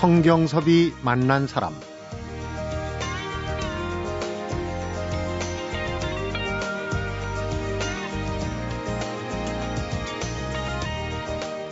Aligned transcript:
성경섭이 0.00 0.92
만난 1.02 1.48
사람 1.48 1.74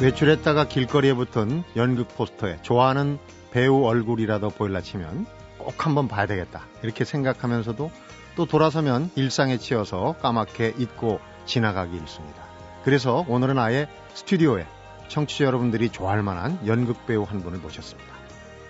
외출했다가 0.00 0.66
길거리에 0.66 1.14
붙은 1.14 1.62
연극 1.76 2.08
포스터에 2.16 2.58
좋아하는 2.62 3.20
배우 3.52 3.84
얼굴이라도 3.84 4.50
보일라 4.50 4.80
치면 4.80 5.26
꼭 5.58 5.86
한번 5.86 6.08
봐야 6.08 6.26
되겠다. 6.26 6.66
이렇게 6.82 7.04
생각하면서도 7.04 7.92
또 8.34 8.44
돌아서면 8.46 9.08
일상에 9.14 9.56
치여서 9.56 10.16
까맣게 10.20 10.74
잊고 10.78 11.20
지나가기 11.44 11.96
일쑤입니다. 11.96 12.42
그래서 12.82 13.24
오늘은 13.28 13.56
아예 13.56 13.86
스튜디오에 14.14 14.66
청취자 15.06 15.44
여러분들이 15.44 15.90
좋아할 15.90 16.24
만한 16.24 16.58
연극 16.66 17.06
배우 17.06 17.22
한 17.22 17.40
분을 17.40 17.60
모셨습니다. 17.60 18.15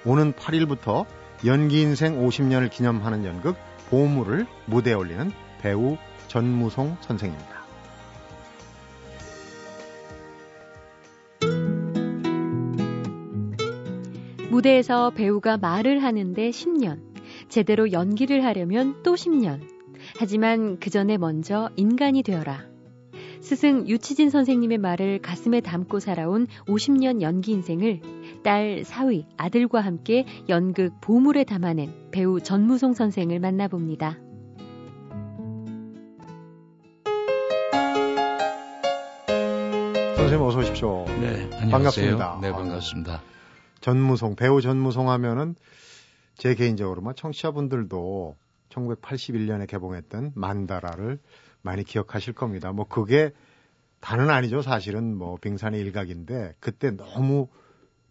오는 0.06 0.32
8일부터 0.32 1.04
연기 1.44 1.80
인생 1.80 2.24
50년을 2.24 2.70
기념하는 2.70 3.24
연극 3.24 3.56
보물을 3.90 4.46
무대에 4.66 4.94
올리는 4.94 5.32
배우 5.60 5.96
전무송 6.28 6.96
선생입니다. 7.00 7.56
무대에서 14.48 15.10
배우가 15.10 15.56
말을 15.58 16.02
하는데 16.02 16.50
10년, 16.50 17.00
제대로 17.48 17.90
연기를 17.90 18.44
하려면 18.44 19.02
또 19.02 19.14
10년. 19.14 19.60
하지만 20.18 20.78
그 20.78 20.88
전에 20.88 21.18
먼저 21.18 21.68
인간이 21.76 22.22
되어라. 22.22 22.64
스승 23.40 23.86
유치진 23.88 24.30
선생님의 24.30 24.78
말을 24.78 25.20
가슴에 25.20 25.60
담고 25.60 26.00
살아온 26.00 26.46
50년 26.66 27.22
연기 27.22 27.52
인생을 27.52 28.00
딸 28.46 28.84
사위, 28.84 29.26
아들과 29.36 29.80
함께 29.80 30.24
연극 30.48 31.00
보물에 31.00 31.42
담아낸 31.42 31.92
배우 32.12 32.40
전무송 32.40 32.94
선생을 32.94 33.40
만나봅니다. 33.40 34.20
선생님 40.16 40.42
어서 40.42 40.60
오십시오. 40.60 41.06
네, 41.06 41.50
안녕하세요. 41.54 41.70
반갑습니다. 41.70 42.38
네, 42.40 42.52
반갑습니다. 42.52 43.22
전무송 43.80 44.36
배우 44.36 44.60
전무송 44.60 45.10
하면은 45.10 45.56
제 46.36 46.54
개인적으로 46.54 47.02
뭐 47.02 47.14
청취자분들도 47.14 48.36
1981년에 48.68 49.66
개봉했던 49.66 50.34
만다라를 50.36 51.18
많이 51.62 51.82
기억하실 51.82 52.34
겁니다. 52.34 52.70
뭐 52.70 52.86
그게 52.86 53.32
다는 53.98 54.30
아니죠. 54.30 54.62
사실은 54.62 55.16
뭐 55.16 55.36
빙산의 55.36 55.80
일각인데 55.80 56.54
그때 56.60 56.92
너무 56.92 57.48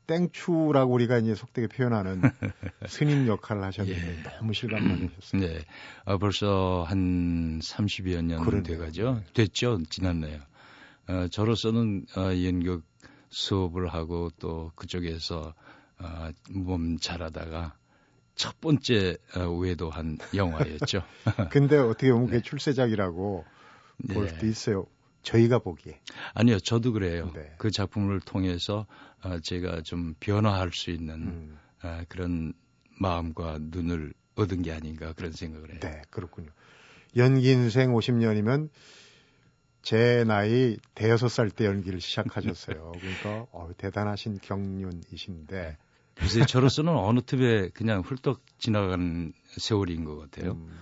땡추라고 0.08 0.94
우리가 0.94 1.18
이제 1.18 1.36
속되게 1.36 1.68
표현하는 1.68 2.22
스님 2.88 3.28
역할을 3.28 3.64
하셨는데 3.64 4.12
예. 4.18 4.24
너무 4.24 4.54
실감나셨어요. 4.54 5.42
네, 5.42 5.66
아, 6.06 6.18
벌써 6.18 6.86
한 6.88 7.60
30여 7.60 8.22
년 8.24 8.44
그러네요. 8.44 8.64
돼가죠. 8.64 9.22
됐죠, 9.34 9.82
지났네요. 9.90 10.40
어, 11.08 11.28
저로서는 11.30 12.06
어, 12.18 12.22
연극 12.44 12.84
수업을 13.30 13.88
하고 13.88 14.30
또 14.40 14.72
그쪽에서 14.76 15.54
어, 16.00 16.30
몸 16.50 16.98
잘하다가 16.98 17.76
첫 18.36 18.60
번째 18.60 19.18
어, 19.38 19.50
외도한 19.50 20.18
영화였죠. 20.34 21.04
근데 21.52 21.78
어떻게 21.78 22.12
보면 22.12 22.28
그게 22.28 22.42
출세작이라고 22.42 23.46
볼 24.14 24.28
네. 24.28 24.34
수도 24.34 24.46
있어요. 24.46 24.86
저희가 25.26 25.60
보기에. 25.60 26.00
아니요, 26.34 26.60
저도 26.60 26.94
그래요. 26.94 27.32
네. 27.34 27.54
그 27.58 27.72
작품을 27.72 28.22
통해서 28.22 28.86
어, 29.24 29.40
제가 29.40 29.82
좀 29.82 30.14
변화할 30.20 30.72
수 30.72 30.92
있는 30.92 31.14
음, 31.16 31.60
어, 31.84 32.04
그런 32.08 32.54
마음과 33.00 33.58
눈을 33.60 34.14
얻은 34.36 34.62
게 34.62 34.72
아닌가 34.72 35.14
그런 35.14 35.32
생각을 35.32 35.72
해요. 35.72 35.80
네, 35.82 36.02
그렇군요. 36.10 36.50
연기 37.18 37.52
인생 37.52 37.92
50년이면 37.94 38.70
제 39.82 40.24
나이 40.26 40.78
대여섯 40.94 41.30
살 41.32 41.50
때 41.50 41.66
연기를 41.66 42.00
시작하셨어요. 42.02 42.92
그러니까 43.00 43.48
어, 43.52 43.70
대단하신 43.78 44.40
경륜이신데 44.42 45.78
글쎄 46.16 46.46
저로서는 46.46 46.96
어느 46.96 47.22
틈에 47.22 47.70
그냥 47.70 48.02
훌떡 48.02 48.42
지나간 48.58 49.34
세월인 49.48 50.06
것 50.06 50.18
같아요. 50.18 50.54
음, 50.54 50.80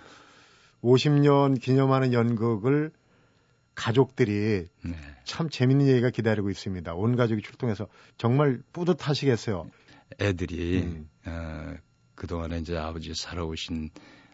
50년 0.83 1.59
기념하는 1.61 2.13
연극을 2.13 2.91
가족들이 3.75 4.67
네. 4.83 4.95
참 5.25 5.49
재밌는 5.49 5.87
얘기가 5.87 6.09
기다리고 6.09 6.49
있습니다. 6.49 6.93
온 6.93 7.15
가족이 7.15 7.41
출동해서 7.41 7.87
정말 8.17 8.61
뿌듯하시겠어요. 8.71 9.69
애들이 10.21 10.81
음. 10.83 11.09
어, 11.25 11.75
그동안에 12.15 12.59
이제 12.59 12.77
아버지 12.77 13.13
살아오신 13.15 13.89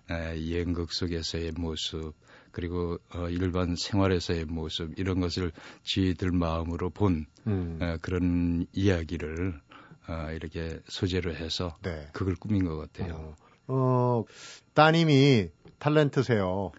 어, 0.10 0.52
연극 0.52 0.92
속에서의 0.92 1.54
모습 1.56 2.14
그리고 2.52 2.98
어, 3.14 3.30
일반 3.30 3.76
생활에서의 3.76 4.46
모습 4.46 4.98
이런 4.98 5.20
것을 5.20 5.52
지들 5.84 6.32
마음으로 6.32 6.90
본 6.90 7.26
음, 7.48 7.80
어, 7.82 7.98
그런 8.02 8.66
이야기를 8.74 9.62
어, 10.08 10.32
이렇게 10.32 10.80
소재로 10.88 11.36
해서 11.36 11.78
네. 11.84 12.08
그걸 12.14 12.36
꾸민 12.36 12.66
것 12.66 12.78
같아요. 12.78 13.14
어, 13.14 13.36
어, 13.68 14.26
따님이 14.74 15.50
탤런트세요. 15.80 16.72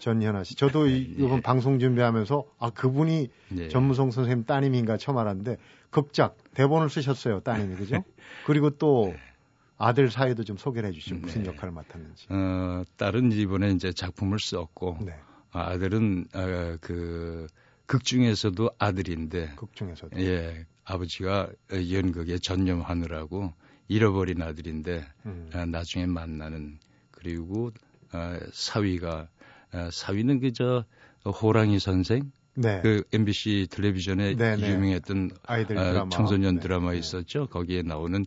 전현아 0.00 0.42
씨. 0.44 0.54
저도 0.56 0.88
이- 0.88 1.14
예. 1.18 1.24
이번 1.24 1.40
방송 1.42 1.78
준비하면서 1.78 2.44
아 2.58 2.70
그분이 2.70 3.28
네. 3.50 3.68
전무성 3.68 4.10
선생님 4.10 4.44
따님인가 4.46 4.96
처음 4.96 5.18
알았는데 5.18 5.56
극작 5.90 6.36
대본을 6.54 6.90
쓰셨어요 6.90 7.40
따님이 7.40 7.76
그죠? 7.76 8.02
그리고 8.46 8.70
또 8.70 9.14
아들 9.78 10.10
사이도 10.10 10.44
좀 10.44 10.56
소개를 10.56 10.88
해주시죠 10.90 11.16
무슨 11.16 11.42
네. 11.44 11.50
역할을 11.50 11.72
맡았는지. 11.72 12.26
어, 12.30 12.82
딸은 12.96 13.32
이번에 13.32 13.70
이제 13.70 13.92
작품을 13.92 14.38
썼고 14.40 14.98
네, 15.02 15.14
아, 15.52 15.70
아들은 15.70 16.26
어, 16.34 16.76
그 16.80 17.46
극 17.86 18.04
중에서도 18.04 18.70
아들인데 18.78 19.54
극 19.56 19.74
중에서도. 19.74 20.16
예 20.20 20.64
아버지가 20.84 21.50
연극에 21.90 22.38
전념하느라고 22.38 23.52
잃어버린 23.88 24.42
아들인데 24.42 25.04
음, 25.26 25.50
아, 25.52 25.66
나중에 25.66 26.06
만나는 26.06 26.78
그리고 27.10 27.72
어, 28.12 28.36
사위가 28.52 29.10
어, 29.18 29.26
사위는 29.90 30.40
그저 30.40 30.84
호랑이 31.24 31.78
선생 31.78 32.30
네, 32.54 32.80
그 32.82 33.04
MBC 33.12 33.68
텔레비전에 33.70 34.34
네, 34.34 34.56
네. 34.56 34.70
유명했던 34.70 35.30
아이들 35.46 35.78
어, 35.78 35.92
드라마. 35.92 36.08
청소년 36.10 36.56
네, 36.56 36.60
드라마 36.60 36.92
네. 36.92 36.98
있었죠. 36.98 37.46
거기에 37.46 37.82
나오는 37.82 38.24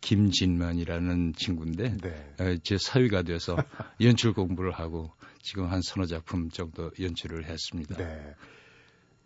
김진만이라는 0.00 1.32
친구인데 1.34 1.96
네. 1.96 2.34
어, 2.40 2.56
제 2.62 2.78
사위가 2.78 3.22
돼서 3.22 3.56
연출 4.00 4.32
공부를 4.32 4.72
하고 4.72 5.10
지금 5.42 5.66
한 5.70 5.82
서너 5.82 6.06
작품 6.06 6.50
정도 6.50 6.90
연출을 7.00 7.46
했습니다. 7.46 7.96
네. 7.96 8.34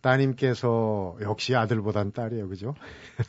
따님께서 0.00 1.16
역시 1.20 1.54
아들보단 1.54 2.12
딸이에요, 2.12 2.48
그죠? 2.48 2.74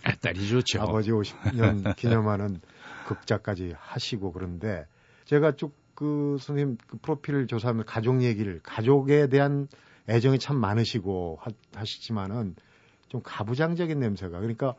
아, 0.04 0.16
딸이 0.16 0.48
좋죠. 0.48 0.82
아버지 0.82 1.12
50년 1.12 1.96
기념하는 1.96 2.62
극작까지 3.08 3.74
하시고 3.78 4.32
그런데 4.32 4.88
제가 5.26 5.56
쭉 5.56 5.76
그 5.96 6.38
선생님 6.40 6.78
그 6.88 6.98
프로필 6.98 7.48
조사하면 7.48 7.86
가족 7.86 8.24
얘기를 8.24 8.60
가족에 8.64 9.28
대한 9.28 9.68
애정이 10.10 10.40
참 10.40 10.58
많으시고 10.58 11.40
하, 11.42 11.86
시지만은좀 11.86 13.22
가부장적인 13.24 14.00
냄새가 14.00 14.40
그러니까 14.40 14.76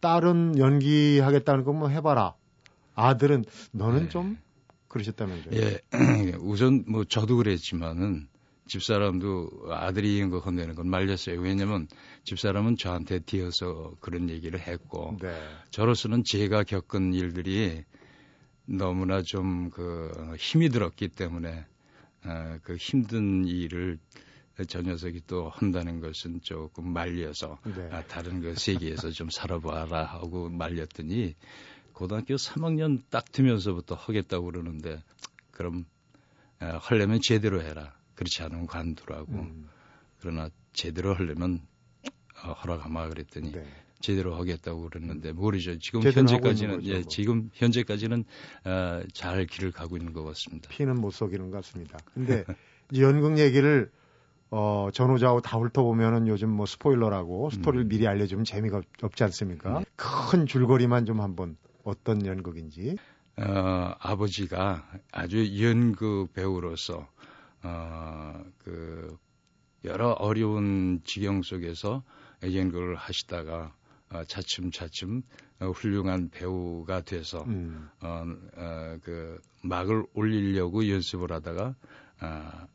딸은 0.00 0.58
연기하겠다는 0.58 1.64
거뭐 1.64 1.88
해봐라 1.88 2.34
아들은 2.94 3.44
너는 3.72 4.04
네. 4.04 4.08
좀 4.08 4.38
그러셨다면서요? 4.88 5.54
예, 5.54 5.80
우선 6.40 6.84
뭐 6.88 7.04
저도 7.04 7.36
그랬지만은 7.36 8.28
집사람도 8.66 9.68
아들이 9.70 10.16
이런 10.16 10.30
거 10.30 10.40
건네는 10.40 10.74
건 10.74 10.88
말렸어요. 10.88 11.40
왜냐면 11.40 11.88
집사람은 12.24 12.76
저한테 12.76 13.18
뒤어서 13.20 13.94
그런 14.00 14.30
얘기를 14.30 14.60
했고 14.60 15.16
네. 15.20 15.40
저로서는 15.70 16.22
제가 16.24 16.62
겪은 16.62 17.14
일들이 17.14 17.84
너무나 18.70 19.22
좀 19.22 19.70
그 19.70 20.36
힘이 20.38 20.68
들었기 20.68 21.08
때문에 21.08 21.66
어, 22.24 22.58
그 22.62 22.76
힘든 22.76 23.44
일을 23.46 23.98
저 24.68 24.82
녀석이 24.82 25.22
또 25.26 25.48
한다는 25.48 26.00
것은 26.00 26.40
조금 26.42 26.92
말려서 26.92 27.58
네. 27.64 27.88
아, 27.90 28.02
다른 28.02 28.40
그 28.40 28.54
세계에서 28.54 29.10
좀 29.10 29.30
살아봐라 29.30 30.04
하고 30.04 30.48
말렸더니 30.50 31.34
고등학교 31.92 32.34
3학년 32.34 33.02
딱 33.10 33.32
되면서부터 33.32 33.94
하겠다고 33.94 34.46
그러는데 34.46 35.02
그럼 35.50 35.86
어, 36.60 36.78
하려면 36.82 37.20
제대로 37.22 37.62
해라. 37.62 37.96
그렇지 38.14 38.42
않으면 38.42 38.66
관두라고. 38.66 39.32
음, 39.32 39.68
그러나 40.20 40.50
제대로 40.74 41.14
하려면 41.14 41.60
어, 42.44 42.52
허락하마 42.52 43.08
그랬더니 43.08 43.52
네. 43.52 43.64
제대로 44.00 44.34
하겠다고 44.34 44.88
그랬는데 44.88 45.32
모르죠. 45.32 45.78
지금 45.78 46.02
현재까지는 46.02 46.84
예, 46.84 46.94
뭐. 46.94 47.02
지금 47.02 47.50
현재까지는 47.54 48.24
어, 48.64 49.02
잘 49.12 49.46
길을 49.46 49.72
가고 49.72 49.96
있는 49.96 50.12
것 50.12 50.24
같습니다. 50.24 50.68
피는 50.70 51.00
못 51.00 51.10
속이는 51.10 51.50
것 51.50 51.58
같습니다. 51.58 51.98
근데 52.14 52.44
이제 52.90 53.02
연극 53.02 53.38
얘기를 53.38 53.90
어, 54.50 54.88
전호자하고 54.92 55.42
다 55.42 55.58
훑어보면은 55.58 56.26
요즘 56.26 56.50
뭐 56.50 56.66
스포일러라고 56.66 57.50
스토리를 57.50 57.86
음. 57.86 57.88
미리 57.88 58.08
알려주면 58.08 58.44
재미가 58.44 58.78
없, 58.78 58.84
없지 59.02 59.22
않습니까? 59.24 59.84
큰 59.96 60.46
줄거리만 60.46 61.06
좀 61.06 61.20
한번 61.20 61.56
어떤 61.84 62.26
연극인지. 62.26 62.96
어, 63.36 63.94
아버지가 63.98 64.86
아주 65.12 65.62
연극 65.62 66.32
배우로서 66.32 67.08
어, 67.62 68.42
그 68.58 69.16
여러 69.84 70.10
어려운 70.10 71.00
지경 71.04 71.42
속에서 71.42 72.02
연극을 72.42 72.96
하시다가 72.96 73.74
어, 74.10 74.24
차츰차츰 74.24 75.22
어, 75.60 75.70
훌륭한 75.70 76.30
배우가 76.30 77.02
돼서 77.02 77.44
음. 77.44 77.88
어, 78.00 78.24
어, 78.56 78.96
그 79.02 79.40
막을 79.62 80.04
올리려고 80.14 80.88
연습을 80.88 81.32
하다가 81.32 81.74
어, 82.20 82.68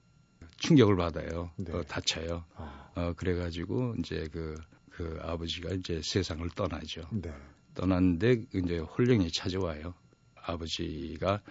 충격을 0.57 0.95
받아요. 0.95 1.51
네. 1.57 1.73
어, 1.73 1.83
다쳐요. 1.83 2.45
어. 2.55 2.91
어, 2.95 3.13
그래가지고 3.17 3.95
이제 3.99 4.27
그, 4.31 4.55
그 4.89 5.19
아버지가 5.21 5.73
이제 5.73 6.01
세상을 6.01 6.47
떠나죠. 6.55 7.01
네. 7.11 7.33
떠났는데 7.73 8.45
이제 8.53 8.77
홀령이 8.77 9.31
찾아와요. 9.31 9.93
아버지가 10.35 11.41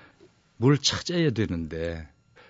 뭘 0.57 0.79
찾아야 0.79 1.31
되는데 1.31 2.09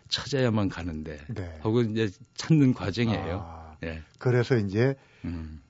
찾아야만 0.08 0.68
가는데 0.68 1.18
네. 1.34 1.60
혹은 1.64 1.90
이제 1.90 2.10
찾는 2.34 2.74
과정이에요. 2.74 3.40
아, 3.44 3.76
예. 3.82 4.02
그래서 4.18 4.56
이제 4.56 4.94
음. 5.24 5.63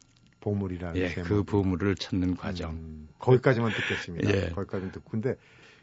보물이라는 0.45 1.01
예, 1.01 1.15
그 1.15 1.43
보물을 1.43 1.95
찾는 1.97 2.37
과정. 2.37 2.73
음, 2.73 3.09
거기까지만 3.19 3.73
듣겠습니다. 3.73 4.31
예. 4.31 4.49
거기까지만 4.51 4.93
듣고 4.93 5.11
근데 5.11 5.35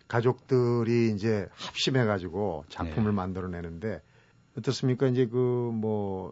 가족들이 0.07 1.11
이제 1.13 1.47
합심해 1.53 2.05
가지고 2.05 2.63
작품을 2.69 3.11
예. 3.11 3.15
만들어내는데 3.15 4.01
어떻습니까? 4.57 5.07
이제 5.07 5.25
그 5.25 5.37
뭐 5.37 6.31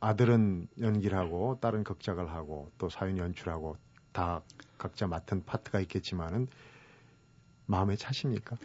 아들은 0.00 0.68
연기를 0.80 1.18
하고 1.18 1.58
딸은 1.60 1.84
극작을 1.84 2.30
하고 2.30 2.70
또 2.78 2.88
사연 2.88 3.18
연출하고 3.18 3.76
다 4.12 4.42
각자 4.78 5.06
맡은 5.06 5.44
파트가 5.44 5.80
있겠지만은 5.80 6.46
마음에 7.66 7.96
차십니까? 7.96 8.56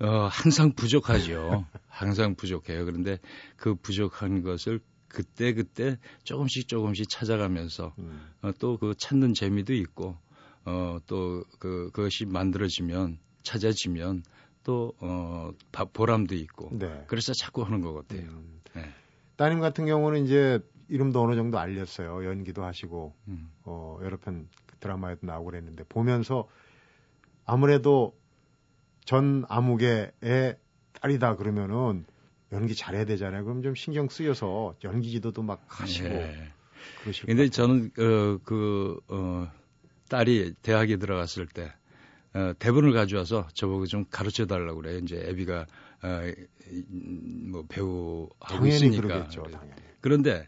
어, 0.00 0.28
항상 0.30 0.72
부족하죠. 0.72 1.66
항상 1.88 2.34
부족해요. 2.34 2.86
그런데 2.86 3.18
그 3.56 3.74
부족한 3.74 4.42
것을 4.42 4.80
그때 5.10 5.52
그때 5.52 5.98
조금씩 6.24 6.68
조금씩 6.68 7.08
찾아가면서 7.08 7.94
음. 7.98 8.30
어, 8.42 8.52
또그 8.52 8.94
찾는 8.96 9.34
재미도 9.34 9.74
있고 9.74 10.16
어, 10.64 10.98
또 11.06 11.44
그 11.58 11.90
그것이 11.92 12.26
만들어지면 12.26 13.18
찾아지면 13.42 14.22
또 14.64 14.92
어, 15.00 15.52
보람도 15.92 16.34
있고 16.34 16.70
네. 16.72 17.04
그래서 17.06 17.32
자꾸 17.32 17.62
하는 17.62 17.80
것 17.80 17.92
같아요. 17.94 18.28
음. 18.28 18.60
네. 18.74 18.84
따님 19.36 19.60
같은 19.60 19.86
경우는 19.86 20.24
이제 20.24 20.60
이름도 20.88 21.22
어느 21.22 21.34
정도 21.36 21.58
알렸어요. 21.58 22.24
연기도 22.24 22.64
하시고 22.64 23.14
음. 23.28 23.50
어, 23.64 23.98
여러 24.02 24.16
편 24.16 24.48
드라마에도 24.80 25.26
나오고 25.26 25.46
그랬는데 25.46 25.84
보면서 25.84 26.48
아무래도 27.44 28.16
전 29.04 29.44
아무개의 29.48 30.56
딸이다 31.00 31.36
그러면은 31.36 32.04
연기 32.52 32.74
잘해야 32.74 33.04
되잖아요. 33.04 33.44
그럼 33.44 33.62
좀 33.62 33.74
신경 33.74 34.08
쓰여서 34.08 34.74
연기 34.84 35.10
지도도 35.10 35.42
막 35.42 35.64
하시고 35.68 36.08
네. 36.08 36.52
그러실 37.02 37.26
근데 37.26 37.48
저는 37.48 37.90
어, 37.98 38.38
그 38.44 38.98
어, 39.08 39.50
딸이 40.08 40.54
대학에 40.62 40.96
들어갔을 40.96 41.46
때 41.46 41.72
어, 42.34 42.52
대본을 42.58 42.92
가져와서 42.92 43.48
저보고 43.54 43.86
좀 43.86 44.04
가르쳐 44.10 44.46
달라고 44.46 44.80
그래요. 44.80 44.98
이제 44.98 45.16
애비가 45.16 45.66
어, 46.02 46.20
뭐 46.88 47.64
배우 47.68 48.28
하고 48.40 48.66
있으니까. 48.66 49.02
그러겠죠, 49.06 49.42
그런데 50.00 50.46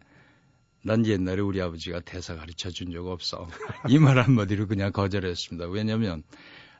난 0.84 1.06
옛날에 1.06 1.40
우리 1.40 1.60
아버지가 1.60 2.00
대사 2.00 2.34
가르쳐 2.34 2.70
준 2.70 2.90
적 2.92 3.06
없어. 3.06 3.46
이 3.88 3.98
말 3.98 4.18
한마디로 4.18 4.66
그냥 4.66 4.90
거절했습니다. 4.92 5.68
왜냐면 5.68 6.22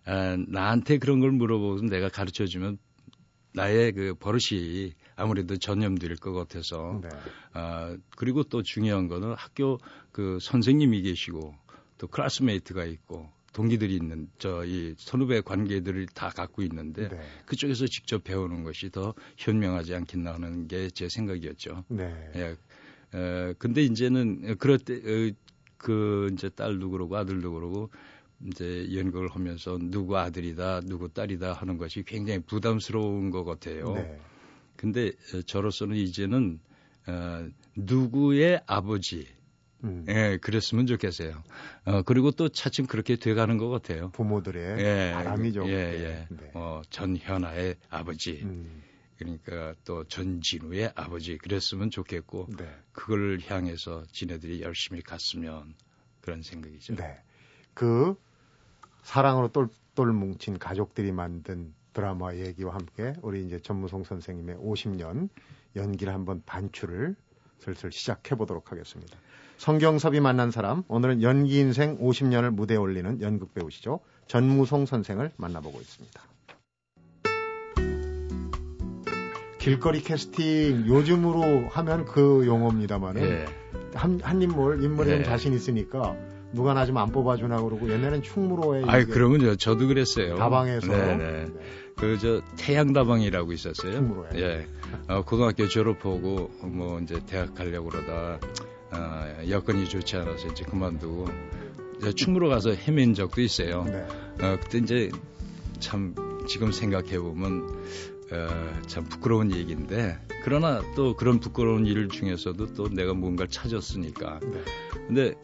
하 0.05 0.37
나한테 0.49 0.99
그런 0.99 1.21
걸 1.21 1.31
물어보고 1.31 1.83
내가 1.83 2.09
가르쳐 2.09 2.47
주면 2.47 2.79
나의 3.55 3.93
그 3.93 4.15
버릇이 4.15 4.93
아무래도 5.17 5.57
전염될 5.57 6.17
것 6.17 6.33
같아서 6.33 7.01
네. 7.03 7.09
아 7.53 7.97
그리고 8.17 8.43
또 8.45 8.63
중요한 8.63 9.09
거는 9.09 9.35
학교 9.35 9.79
그 10.11 10.39
선생님이 10.41 11.03
계시고 11.03 11.55
또 11.99 12.07
classmate가 12.07 12.85
있고 12.87 13.29
동기들이 13.53 13.95
있는 13.95 14.29
저 14.39 14.65
이 14.65 14.95
선후배 14.97 15.43
관계들을 15.43 16.07
다 16.15 16.31
갖고 16.31 16.63
있는데 16.63 17.09
네. 17.09 17.21
그쪽에서 17.45 17.87
직접 17.87 18.25
배우는 18.25 18.65
것이 18.65 18.91
더 18.91 19.15
현명하지 19.37 19.95
않겠나 19.95 20.33
하는 20.35 20.67
게 20.69 20.89
제 20.91 21.09
생각이었죠. 21.11 21.85
네. 21.89 22.31
예. 22.37 22.57
에, 23.15 23.55
근데 23.59 23.83
이제는 23.83 24.57
그럴 24.57 24.79
때 24.79 24.95
어, 24.95 25.33
그 25.77 26.31
이제 26.33 26.49
딸도 26.49 26.91
그러고 26.91 27.17
아들도 27.17 27.53
그러고 27.53 27.91
이제 28.47 28.89
연극을 28.95 29.29
하면서 29.29 29.79
누구 29.81 30.19
아들이다, 30.19 30.81
누구 30.81 31.09
딸이다 31.09 31.53
하는 31.53 31.79
것이 31.79 32.03
굉장히 32.03 32.41
부담스러운 32.41 33.31
것 33.31 33.45
같아요. 33.45 33.95
네. 33.95 34.21
근데 34.77 35.13
저로서는 35.47 35.97
이제는 35.97 36.61
어, 37.07 37.49
누구의 37.77 38.63
아버지, 38.67 39.27
음. 39.85 40.05
예, 40.09 40.39
그랬으면 40.41 40.87
좋겠어요. 40.87 41.43
어, 41.85 42.03
그리고 42.03 42.31
또 42.31 42.49
차츰 42.49 42.87
그렇게 42.87 43.17
돼가는 43.17 43.59
것 43.59 43.69
같아요. 43.69 44.11
부모들의 44.11 44.79
예, 44.79 45.13
바람이죠. 45.15 45.69
예, 45.69 45.73
예. 45.73 46.27
네. 46.31 46.51
어, 46.55 46.83
전현아의 46.91 47.77
아버지. 47.91 48.41
음. 48.43 48.83
그러니까 49.19 49.75
또 49.85 50.05
전진우의 50.05 50.93
아버지 50.97 51.39
그랬으면 51.39 51.91
좋겠고 51.91 52.49
네. 52.59 52.69
그걸 52.93 53.39
향해서 53.47 54.05
지네들이 54.11 54.63
열심히 54.63 55.01
갔으면 55.01 55.75
그런 56.21 56.43
생각이죠. 56.43 56.97
네. 56.97 57.21
그 57.75 58.17
사랑으로 59.03 59.49
똘똘 59.49 60.13
뭉친 60.13 60.59
가족들이 60.59 61.13
만든 61.13 61.75
드라마 61.93 62.35
얘기와 62.35 62.75
함께 62.75 63.13
우리 63.23 63.45
이제 63.45 63.61
전무송 63.61 64.05
선생님의 64.05 64.57
50년 64.57 65.29
연기를 65.77 66.13
한번 66.13 66.43
반출을 66.47 67.15
슬슬 67.59 67.93
시작해 67.93 68.35
보도록 68.35 68.73
하겠습니다. 68.73 69.19
성경섭이 69.59 70.21
만난 70.21 70.51
사람 70.51 70.83
오늘은 70.89 71.23
연기 71.23 71.59
인생 71.59 71.99
50년을 71.99 72.51
무대에 72.51 72.77
올리는 72.77 73.21
연극 73.21 73.55
배우시죠. 73.55 74.01
전무송 74.27 74.87
선생을 74.87 75.33
만나보고 75.37 75.81
있습니다. 75.81 76.21
길거리 79.59 80.03
캐스팅 80.03 80.89
요즘으로 80.89 81.69
하면 81.69 82.05
그 82.05 82.45
용어입니다만은 82.47 83.23
예. 83.23 83.45
한, 83.95 84.21
한 84.21 84.43
인물 84.43 84.83
인물에 84.83 85.19
예. 85.19 85.23
자신 85.23 85.53
있으니까 85.53 86.17
누가 86.53 86.75
나 86.75 86.85
좀 86.87 86.97
안 86.99 87.11
뽑아주나 87.11 87.63
그러고 87.63 87.91
옛날엔 87.91 88.23
충무로에 88.23 88.85
아이 88.87 89.05
그러면 89.05 89.57
저도 89.59 89.87
그랬어요. 89.89 90.37
다방에서 90.37 90.87
네네. 90.87 91.17
네. 91.17 91.47
그 91.97 92.19
저 92.19 92.41
태양다방이라고 92.57 93.53
있었어요. 93.53 93.93
충무로에. 93.93 94.29
예. 94.37 94.67
어, 95.09 95.23
고등학교 95.25 95.69
졸업하고 95.69 96.51
뭐 96.63 97.01
이제 97.01 97.21
대학 97.27 97.55
가려고 97.55 97.89
그러다 97.91 98.39
어, 98.93 99.49
여건이 99.49 99.89
좋지 99.89 100.17
않아서 100.17 100.49
이제 100.49 100.65
그만두고 100.65 101.27
이제 101.99 102.13
충무로 102.13 102.49
가서 102.49 102.71
헤맨 102.71 103.15
적도 103.15 103.41
있어요. 103.41 103.85
네. 103.85 104.07
어, 104.43 104.59
그때 104.63 104.79
이제 104.79 105.11
참 105.81 106.15
지금 106.49 106.73
생각해 106.73 107.19
보면 107.19 107.67
어, 108.31 108.81
참 108.87 109.05
부끄러운 109.05 109.53
얘기인데 109.55 110.19
그러나 110.45 110.81
또 110.97 111.15
그런 111.15 111.41
부끄러운 111.41 111.87
일 111.87 112.09
중에서도 112.09 112.75
또 112.75 112.89
내가 112.89 113.15
뭔가를 113.15 113.51
찾았으니까. 113.51 114.41
네. 114.43 114.65
근데 115.07 115.35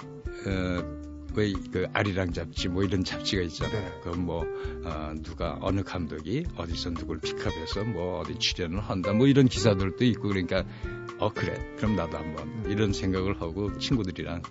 어, 0.46 0.98
왜그 1.34 1.86
아리랑 1.92 2.32
잡지 2.32 2.68
뭐 2.68 2.82
이런 2.82 3.04
잡지가 3.04 3.42
있잖아요. 3.42 3.80
네. 3.80 4.00
그뭐 4.02 4.44
어, 4.84 5.12
누가 5.22 5.58
어느 5.60 5.82
감독이 5.82 6.44
어디서 6.56 6.94
누굴 6.94 7.20
픽업해서 7.20 7.84
뭐 7.84 8.20
어디 8.20 8.38
출연을 8.38 8.80
한다 8.80 9.12
뭐 9.12 9.26
이런 9.26 9.46
기사들도 9.46 10.04
있고 10.04 10.28
그러니까 10.28 10.64
어 11.18 11.30
그래 11.32 11.54
그럼 11.76 11.96
나도 11.96 12.16
한번 12.16 12.48
음. 12.48 12.64
이런 12.68 12.92
생각을 12.92 13.40
하고 13.40 13.76
친구들이랑 13.78 14.42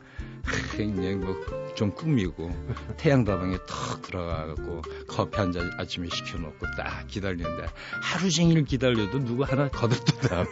그냥 0.76 1.20
뭐 1.22 1.68
좀 1.78 1.92
꾸미고 1.92 2.50
태양다방에 2.98 3.56
턱 3.68 4.02
들어가고 4.02 4.82
커피 5.08 5.38
한 5.38 5.52
잔 5.52 5.70
아침에 5.78 6.08
시켜놓고 6.12 6.66
딱 6.76 7.06
기다리는데 7.08 7.68
하루 8.02 8.32
종일 8.32 8.66
기다려도 8.66 9.24
누구 9.24 9.44
하나 9.44 9.70
거들떠도 9.70 10.36
안 10.36 10.46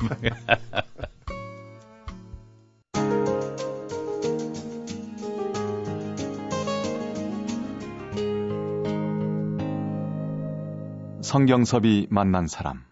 성경섭이 11.23 12.07
만난 12.11 12.45
사람. 12.45 12.85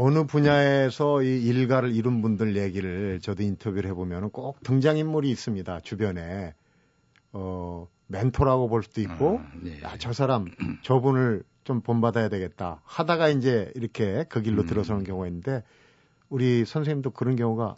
어느 0.00 0.26
분야에서 0.26 1.24
이 1.24 1.42
일가를 1.42 1.92
이룬 1.92 2.22
분들 2.22 2.54
얘기를 2.56 3.18
저도 3.20 3.42
인터뷰를 3.42 3.90
해보면 3.90 4.30
꼭 4.30 4.62
등장인물이 4.62 5.28
있습니다. 5.28 5.80
주변에. 5.80 6.54
어, 7.32 7.88
멘토라고 8.06 8.68
볼 8.68 8.84
수도 8.84 9.00
있고, 9.00 9.40
아, 9.40 9.50
네. 9.60 9.82
야, 9.82 9.96
저 9.98 10.12
사람, 10.12 10.46
저분을 10.82 11.42
좀 11.64 11.80
본받아야 11.80 12.28
되겠다. 12.28 12.80
하다가 12.84 13.28
이제 13.30 13.72
이렇게 13.74 14.24
그 14.28 14.40
길로 14.40 14.62
음. 14.62 14.66
들어서는 14.66 15.02
경우가 15.02 15.26
있는데, 15.26 15.64
우리 16.28 16.64
선생님도 16.64 17.10
그런 17.10 17.34
경우가 17.34 17.74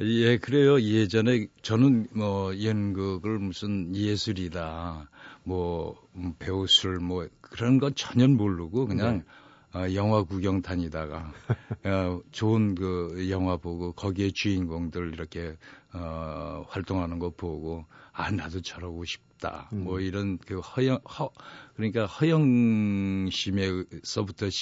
예, 0.00 0.38
그래요. 0.38 0.80
예전에 0.80 1.48
저는 1.62 2.08
뭐 2.12 2.52
연극을 2.62 3.38
무슨 3.38 3.96
예술이다. 3.96 5.10
뭐 5.42 6.00
음, 6.14 6.34
배우술 6.38 7.00
뭐 7.00 7.26
그런 7.40 7.78
건 7.78 7.94
전혀 7.96 8.28
모르고 8.28 8.86
그냥 8.86 9.18
네. 9.18 9.24
어, 9.74 9.84
영화 9.94 10.22
구경 10.22 10.62
다니다가 10.62 11.32
어, 11.84 12.20
좋은 12.32 12.74
그 12.74 13.28
영화 13.30 13.58
보고 13.58 13.92
거기에 13.92 14.30
주인공들 14.34 15.12
이렇게 15.12 15.56
어, 15.92 16.64
활동하는 16.68 17.18
거 17.18 17.30
보고 17.30 17.84
아 18.12 18.30
나도 18.30 18.62
저러고 18.62 19.04
싶다 19.04 19.68
음. 19.72 19.84
뭐 19.84 20.00
이런 20.00 20.38
그 20.38 20.60
허영 20.60 20.98
허 21.18 21.30
그러니까 21.74 22.06
허영심에서부터 22.06 23.28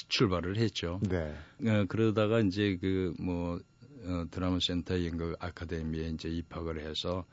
출발을 0.09 0.57
했죠. 0.57 1.01
네. 1.09 1.35
어, 1.67 1.85
그러다가 1.89 2.41
이제 2.41 2.77
그뭐 2.81 3.61
어, 4.05 4.25
드라마 4.31 4.59
센터 4.61 5.05
연극 5.05 5.37
아카데미에 5.39 6.09
이제 6.11 6.29
입학을 6.29 6.81
해서 6.81 7.25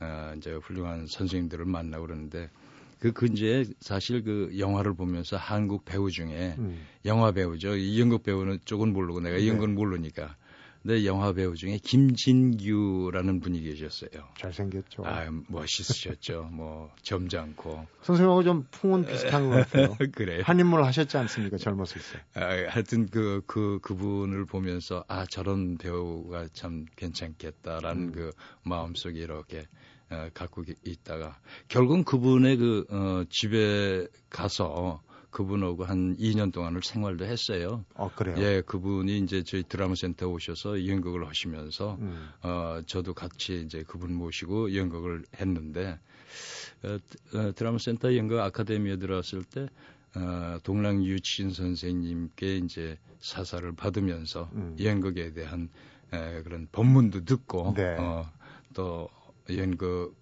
어, 0.00 0.34
이제 0.36 0.52
훌륭한 0.54 1.06
선생님들을 1.06 1.64
만나고 1.64 2.06
그러는데 2.06 2.50
그 3.00 3.12
근처에 3.12 3.64
사실 3.80 4.22
그 4.22 4.50
영화를 4.58 4.94
보면서 4.94 5.36
한국 5.36 5.84
배우 5.84 6.10
중에 6.10 6.54
음. 6.58 6.86
영화 7.06 7.32
배우죠. 7.32 7.74
이 7.76 7.98
연극 7.98 8.22
배우는 8.22 8.60
쪽은 8.66 8.92
모르고 8.92 9.20
내가 9.20 9.38
네. 9.38 9.48
연극은 9.48 9.74
모르니까. 9.74 10.36
근데 10.82 11.04
영화 11.04 11.32
배우 11.32 11.54
중에 11.54 11.78
김진규라는 11.82 13.40
분이 13.40 13.60
계셨어요. 13.60 14.10
잘생겼죠. 14.38 15.02
아, 15.04 15.30
멋있으셨죠. 15.48 16.48
뭐 16.52 16.90
점잖고. 17.02 17.86
선생님하고 18.02 18.42
좀 18.42 18.66
풍은 18.70 19.04
비슷한 19.04 19.50
것 19.50 19.56
같아요. 19.56 19.94
그래요. 20.12 20.42
한 20.44 20.58
인물 20.58 20.82
하셨지 20.84 21.18
않습니까? 21.18 21.58
젊었을 21.58 22.00
때. 22.00 22.40
아, 22.40 22.46
하여튼 22.70 23.08
그, 23.10 23.42
그, 23.46 23.78
그분을 23.82 24.46
보면서 24.46 25.04
아, 25.06 25.26
저런 25.26 25.76
배우가 25.76 26.48
참 26.54 26.86
괜찮겠다라는 26.96 28.02
음. 28.02 28.12
그 28.12 28.30
마음속에 28.62 29.20
이렇게 29.20 29.58
어, 29.60 29.64
갖고 30.34 30.64
있다가 30.84 31.38
결국은 31.68 32.04
그분의 32.04 32.56
그 32.56 32.86
어, 32.90 33.24
집에 33.30 34.06
가서 34.28 35.00
그분하고 35.30 35.84
한 35.84 36.16
2년 36.16 36.52
동안을 36.52 36.82
생활도 36.82 37.24
했어요. 37.24 37.84
아, 37.94 38.08
그래요? 38.08 38.36
예, 38.38 38.62
그분이 38.62 39.18
이제 39.18 39.42
저희 39.44 39.62
드라마 39.62 39.94
센터 39.94 40.26
오셔서 40.26 40.86
연극을 40.86 41.26
하시면서 41.26 41.96
음. 42.00 42.28
어, 42.42 42.82
저도 42.86 43.14
같이 43.14 43.62
이제 43.64 43.84
그분 43.86 44.12
모시고 44.12 44.74
연극을 44.74 45.24
했는데 45.38 45.98
어, 46.82 46.98
어, 47.38 47.52
드라마 47.54 47.78
센터 47.78 48.16
연극 48.16 48.40
아카데미에 48.40 48.96
들어왔을 48.96 49.44
때 49.44 49.68
어, 50.16 50.58
동랑 50.64 51.04
유치인 51.04 51.50
선생님께 51.50 52.56
이제 52.56 52.98
사사를 53.20 53.70
받으면서 53.72 54.50
음. 54.54 54.76
연극에 54.80 55.32
대한 55.32 55.68
에, 56.12 56.42
그런 56.42 56.66
법문도 56.72 57.24
듣고 57.24 57.74
네. 57.76 57.96
어, 57.98 58.28
또 58.74 59.08
연극 59.58 60.14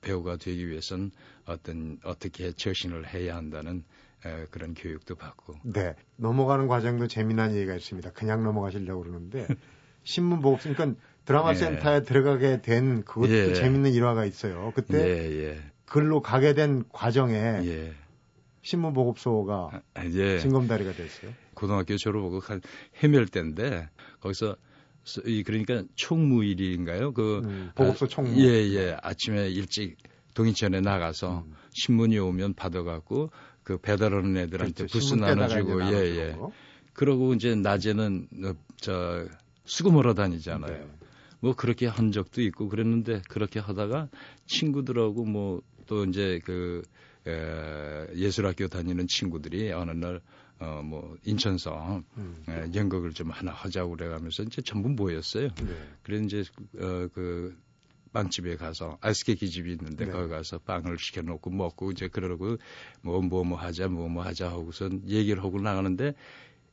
배우가 0.00 0.36
되기 0.36 0.68
위해서는 0.68 1.10
어떤 1.44 1.98
어떻게 2.04 2.52
처신을 2.52 3.12
해야 3.12 3.36
한다는 3.36 3.84
에, 4.24 4.46
그런 4.50 4.74
교육도 4.74 5.14
받고. 5.14 5.56
네. 5.64 5.94
넘어가는 6.16 6.68
과정도 6.68 7.06
재미난 7.06 7.54
얘기가 7.54 7.74
있습니다. 7.74 8.12
그냥 8.12 8.42
넘어가시려고 8.42 9.02
그러는데 9.02 9.46
신문 10.04 10.40
보고 10.40 10.58
그러니까 10.58 10.94
드라마 11.24 11.50
예. 11.50 11.54
센터에 11.54 12.02
들어가게 12.02 12.62
된 12.62 13.04
그것도 13.04 13.32
예. 13.32 13.54
재밌는 13.54 13.92
일화가 13.92 14.24
있어요. 14.24 14.72
그때 14.74 14.98
예, 14.98 15.44
예. 15.44 15.62
글로 15.86 16.22
가게 16.22 16.54
된 16.54 16.84
과정에 16.90 17.34
예. 17.34 17.94
신문 18.62 18.92
보급소가 18.92 19.82
아, 19.94 20.04
예. 20.04 20.38
징검다리가 20.38 20.92
됐어요. 20.92 21.32
고등학교 21.54 21.96
졸업하고 21.96 22.40
한 22.40 22.60
해멸 23.02 23.26
때인데 23.26 23.88
거기서 24.20 24.52
이 24.52 24.54
그러니까 25.44 25.82
총무일인가요? 25.94 27.12
그 27.12 27.40
음, 27.44 27.70
보급소 27.74 28.06
총무. 28.08 28.30
아, 28.30 28.44
예, 28.44 28.48
예. 28.48 28.96
아침에 29.02 29.48
일찍 29.50 29.96
동인천에 30.34 30.80
나가서 30.80 31.44
음. 31.46 31.54
신문이 31.72 32.18
오면 32.18 32.54
받아갖고 32.54 33.30
그 33.62 33.78
배달하는 33.78 34.36
애들한테 34.36 34.74
그렇죠. 34.86 34.98
부스 34.98 35.14
나눠주고 35.14 35.82
예, 35.92 35.96
예. 35.96 36.36
그러고 36.92 37.34
이제 37.34 37.54
낮에는 37.54 38.28
어, 38.44 38.52
저 38.76 39.26
수금하러 39.64 40.14
다니잖아요. 40.14 40.72
네. 40.72 40.86
뭐 41.40 41.54
그렇게 41.54 41.86
한 41.86 42.12
적도 42.12 42.42
있고 42.42 42.68
그랬는데 42.68 43.22
그렇게 43.28 43.60
하다가 43.60 44.08
친구들하고 44.46 45.24
뭐 45.24 45.62
또 45.90 46.04
이제 46.04 46.40
그 46.44 46.82
에, 47.26 48.06
예술학교 48.14 48.68
다니는 48.68 49.08
친구들이 49.08 49.72
어느 49.72 49.90
날 49.90 50.20
어, 50.60 50.82
뭐, 50.84 51.16
인천서, 51.24 52.02
음. 52.16 52.44
에, 52.48 52.70
연극을 52.74 53.12
좀 53.12 53.30
하나 53.30 53.50
하자고 53.52 53.96
그래가면서 53.96 54.42
이제 54.42 54.62
전부 54.62 54.90
모였어요. 54.90 55.48
네. 55.48 55.88
그래서 56.02 56.24
이제, 56.24 56.44
어, 56.78 57.08
그, 57.14 57.56
빵집에 58.12 58.56
가서 58.56 58.98
아이스케이크 59.00 59.46
집이 59.46 59.70
있는데 59.72 60.04
네. 60.04 60.10
거기 60.10 60.28
가서 60.28 60.58
빵을 60.58 60.98
시켜놓고 60.98 61.50
먹고 61.50 61.92
이제 61.92 62.08
그러고 62.08 62.56
뭐 63.02 63.20
뭐뭐 63.22 63.44
뭐 63.44 63.58
하자 63.58 63.86
뭐뭐 63.88 64.08
뭐 64.08 64.24
하자 64.24 64.50
하고선 64.50 65.02
얘기를 65.06 65.42
하고 65.44 65.60
나가는데 65.60 66.14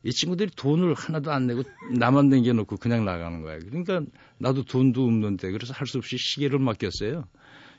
이 0.03 0.11
친구들이 0.11 0.49
돈을 0.55 0.93
하나도 0.95 1.31
안 1.31 1.45
내고 1.47 1.63
나만 1.95 2.29
남겨놓고 2.29 2.77
그냥 2.77 3.05
나가는 3.05 3.41
거예요. 3.41 3.59
그러니까 3.59 4.01
나도 4.39 4.63
돈도 4.63 5.03
없는데 5.03 5.51
그래서 5.51 5.73
할 5.73 5.85
수 5.85 5.99
없이 5.99 6.17
시계를 6.17 6.57
맡겼어요. 6.59 7.27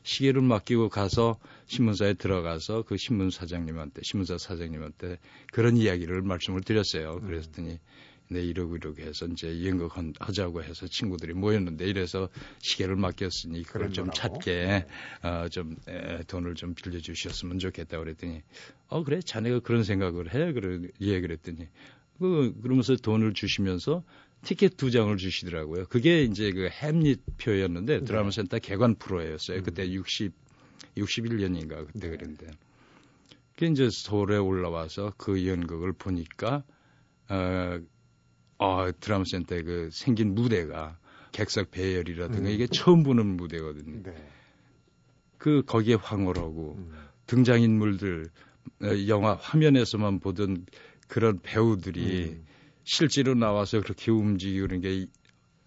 시계를 0.08 0.40
맡기고 0.40 0.88
가서 0.88 1.38
신문사에 1.66 2.14
들어가서 2.14 2.82
그 2.82 2.96
신문 2.96 3.28
사장님한테 3.28 4.00
신문사 4.02 4.38
사장님한테 4.38 5.18
그런 5.52 5.76
이야기를 5.76 6.22
말씀을 6.22 6.62
드렸어요. 6.62 7.20
그랬더니 7.20 7.78
네 8.30 8.42
이러고 8.42 8.76
이러고 8.76 9.02
해서 9.02 9.26
이제 9.26 9.66
연극 9.66 9.92
하자고 10.18 10.62
해서 10.62 10.86
친구들이 10.86 11.34
모였는데 11.34 11.86
이래서 11.86 12.30
시계를 12.60 12.96
맡겼으니 12.96 13.62
그걸 13.64 13.92
좀 13.92 14.10
찾게 14.10 14.86
어, 15.22 15.48
좀 15.50 15.76
에, 15.86 16.22
돈을 16.22 16.54
좀 16.54 16.74
빌려주셨으면 16.74 17.58
좋겠다 17.58 17.98
그랬더니 17.98 18.40
어 18.88 19.04
그래? 19.04 19.20
자네가 19.20 19.60
그런 19.60 19.84
생각을 19.84 20.32
해? 20.32 20.52
그래 20.54 20.88
예 21.00 21.20
그랬더니 21.20 21.68
그 22.18 22.54
그러면서 22.62 22.96
돈을 22.96 23.34
주시면서 23.34 24.02
티켓 24.42 24.76
두 24.76 24.90
장을 24.90 25.14
주시더라고요. 25.16 25.86
그게 25.86 26.22
이제 26.22 26.52
그 26.52 26.68
햄릿 26.68 27.20
표였는데 27.38 27.98
네. 27.98 28.04
드라마 28.04 28.30
센터 28.30 28.58
개관 28.58 28.94
프로였어요. 28.94 29.62
그때 29.62 29.90
60 29.90 30.32
61년인가 30.96 31.86
그때 31.86 32.08
그랬는데. 32.08 32.50
그 33.56 33.64
이제 33.64 33.90
서울에 33.90 34.36
올라와서 34.36 35.12
그 35.16 35.46
연극을 35.46 35.92
보니까 35.92 36.62
어, 37.28 37.80
어 38.58 38.90
드라마 39.00 39.24
센터에 39.24 39.62
그 39.62 39.90
생긴 39.92 40.34
무대가 40.34 40.98
객석 41.32 41.70
배열이라든가 41.70 42.48
음. 42.48 42.52
이게 42.52 42.66
처음 42.66 43.02
보는 43.02 43.26
무대거든요. 43.26 44.02
네. 44.02 44.28
그 45.38 45.62
거기에 45.66 45.94
황홀하고 45.94 46.76
음. 46.78 46.92
등장 47.26 47.60
인물들 47.62 48.30
어, 48.82 48.86
영화 49.08 49.34
화면에서만 49.34 50.20
보던 50.20 50.66
그런 51.08 51.40
배우들이 51.42 52.24
음. 52.24 52.44
실제로 52.88 53.34
나와서 53.34 53.82
그렇게 53.82 54.10
움직이고 54.10 54.66
그런 54.66 54.80
게, 54.80 55.06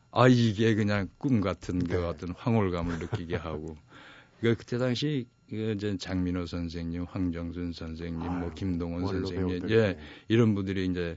아, 0.09 0.27
이게 0.27 0.73
그냥 0.73 1.07
꿈 1.19 1.39
같은 1.39 1.77
그 1.77 1.91
네. 1.91 1.97
그 1.97 2.07
어떤 2.07 2.31
황홀감을 2.31 2.97
느끼게 2.97 3.35
하고. 3.35 3.77
그 4.41 4.55
그때 4.55 4.79
당시 4.79 5.27
그 5.47 5.73
이제 5.75 5.95
장민호 5.97 6.47
선생님, 6.47 7.03
황정순 7.03 7.73
선생님, 7.73 8.17
뭐 8.17 8.27
아유, 8.27 8.39
뭐 8.39 8.53
김동원 8.55 9.05
선생님, 9.05 9.69
예, 9.69 9.99
이런 10.29 10.55
분들이 10.55 10.87
이제 10.87 11.15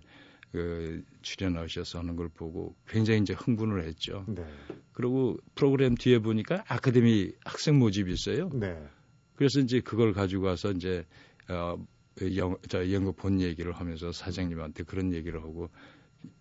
그 0.52 1.02
출연하셔서 1.22 2.00
하는 2.00 2.16
걸 2.16 2.28
보고 2.28 2.76
굉장히 2.86 3.20
이제 3.20 3.32
흥분을 3.32 3.84
했죠. 3.84 4.26
네. 4.28 4.44
그리고 4.92 5.38
프로그램 5.54 5.94
뒤에 5.94 6.18
보니까 6.18 6.64
아카데미 6.68 7.32
학생 7.46 7.78
모집이 7.78 8.12
있어요. 8.12 8.50
네. 8.52 8.76
그래서 9.36 9.58
이제 9.60 9.80
그걸 9.80 10.12
가지고 10.12 10.44
와서 10.48 10.70
이제 10.70 11.06
어, 11.48 11.78
영, 12.36 12.56
저 12.68 12.92
연극 12.92 13.16
본 13.16 13.40
얘기를 13.40 13.72
하면서 13.72 14.12
사장님한테 14.12 14.84
그런 14.84 15.12
얘기를 15.12 15.42
하고 15.42 15.70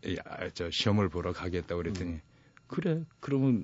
야, 0.08 0.50
저 0.54 0.70
시험을 0.70 1.10
보러 1.10 1.34
가겠다 1.34 1.75
고 1.75 1.82
그랬더니 1.82 2.12
음. 2.12 2.22
그래 2.68 3.04
그러면 3.20 3.63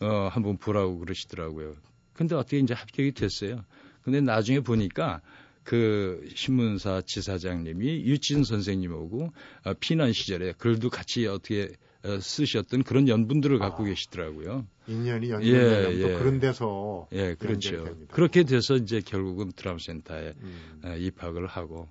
어 0.00 0.28
한번 0.30 0.56
보라고 0.56 0.98
그러시더라고요. 0.98 1.76
근데 2.12 2.34
어떻게 2.34 2.58
이제 2.58 2.74
합격이 2.74 3.12
됐어요. 3.12 3.64
근데 4.02 4.20
나중에 4.20 4.60
보니까 4.60 5.20
그 5.64 6.28
신문사 6.34 7.02
지사장님이 7.04 8.04
유진 8.04 8.44
선생님하고 8.44 9.32
어, 9.64 9.74
피난 9.80 10.12
시절에 10.12 10.52
글도 10.52 10.90
같이 10.90 11.26
어떻게 11.26 11.72
어, 12.04 12.20
쓰셨던 12.20 12.84
그런 12.84 13.08
연분들을 13.08 13.58
갖고 13.58 13.82
아, 13.82 13.86
계시더라고요. 13.86 14.64
인연이 14.86 15.30
연결 15.30 15.48
예, 15.48 15.92
예. 15.92 16.18
그런 16.18 16.38
데서 16.38 17.08
예 17.12 17.34
그렇죠. 17.34 17.96
그렇게 18.12 18.44
돼서 18.44 18.76
이제 18.76 19.00
결국은 19.04 19.50
드라마 19.50 19.78
센터에 19.78 20.34
음. 20.40 20.80
어, 20.84 20.94
입학을 20.96 21.46
하고 21.48 21.88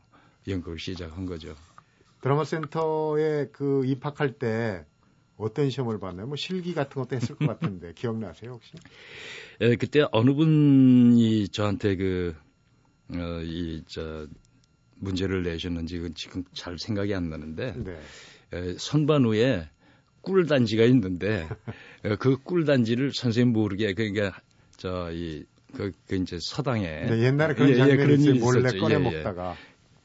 연극을 0.48 0.80
시작한 0.80 1.26
거죠. 1.26 1.54
드라마 2.26 2.44
센터에 2.44 3.50
그 3.52 3.86
입학할 3.86 4.40
때 4.40 4.84
어떤 5.38 5.70
시험을 5.70 6.00
봤나요? 6.00 6.26
뭐 6.26 6.36
실기 6.36 6.74
같은 6.74 7.00
것도 7.00 7.16
했을 7.16 7.36
것 7.36 7.46
같은데 7.46 7.94
기억나세요 7.94 8.54
혹시? 8.54 8.82
예, 9.62 9.76
그때 9.76 10.06
어느 10.12 10.34
분이 10.34 11.50
저한테 11.50 11.96
그 11.96 12.36
어, 13.14 13.42
이 13.44 13.84
저 13.88 14.28
문제를 14.98 15.44
내셨는지 15.44 16.02
지금 16.16 16.44
잘 16.54 16.80
생각이 16.80 17.14
안 17.14 17.30
나는데 17.30 17.74
네. 17.76 17.92
에, 18.54 18.76
선반 18.78 19.26
위에 19.26 19.70
꿀단지가 20.22 20.86
있는데 20.86 21.48
그 22.20 22.38
꿀단지를 22.44 23.12
선생님 23.14 23.54
모르게 23.54 23.94
그러니까 23.94 24.40
저 24.78 25.12
이 25.12 25.44
그, 25.74 25.92
그 26.08 26.16
이제 26.16 26.38
서당에 26.42 26.86
네, 27.08 27.20
옛날에 27.26 27.54
그런 27.54 27.70
예, 27.72 27.76
장면이 27.76 27.92
예, 27.92 27.98
그런 27.98 28.40
몰래 28.40 28.72
있었죠. 28.72 28.78
꺼내 28.78 28.96
예, 28.96 28.96
예. 28.96 29.00
먹다가 29.04 29.56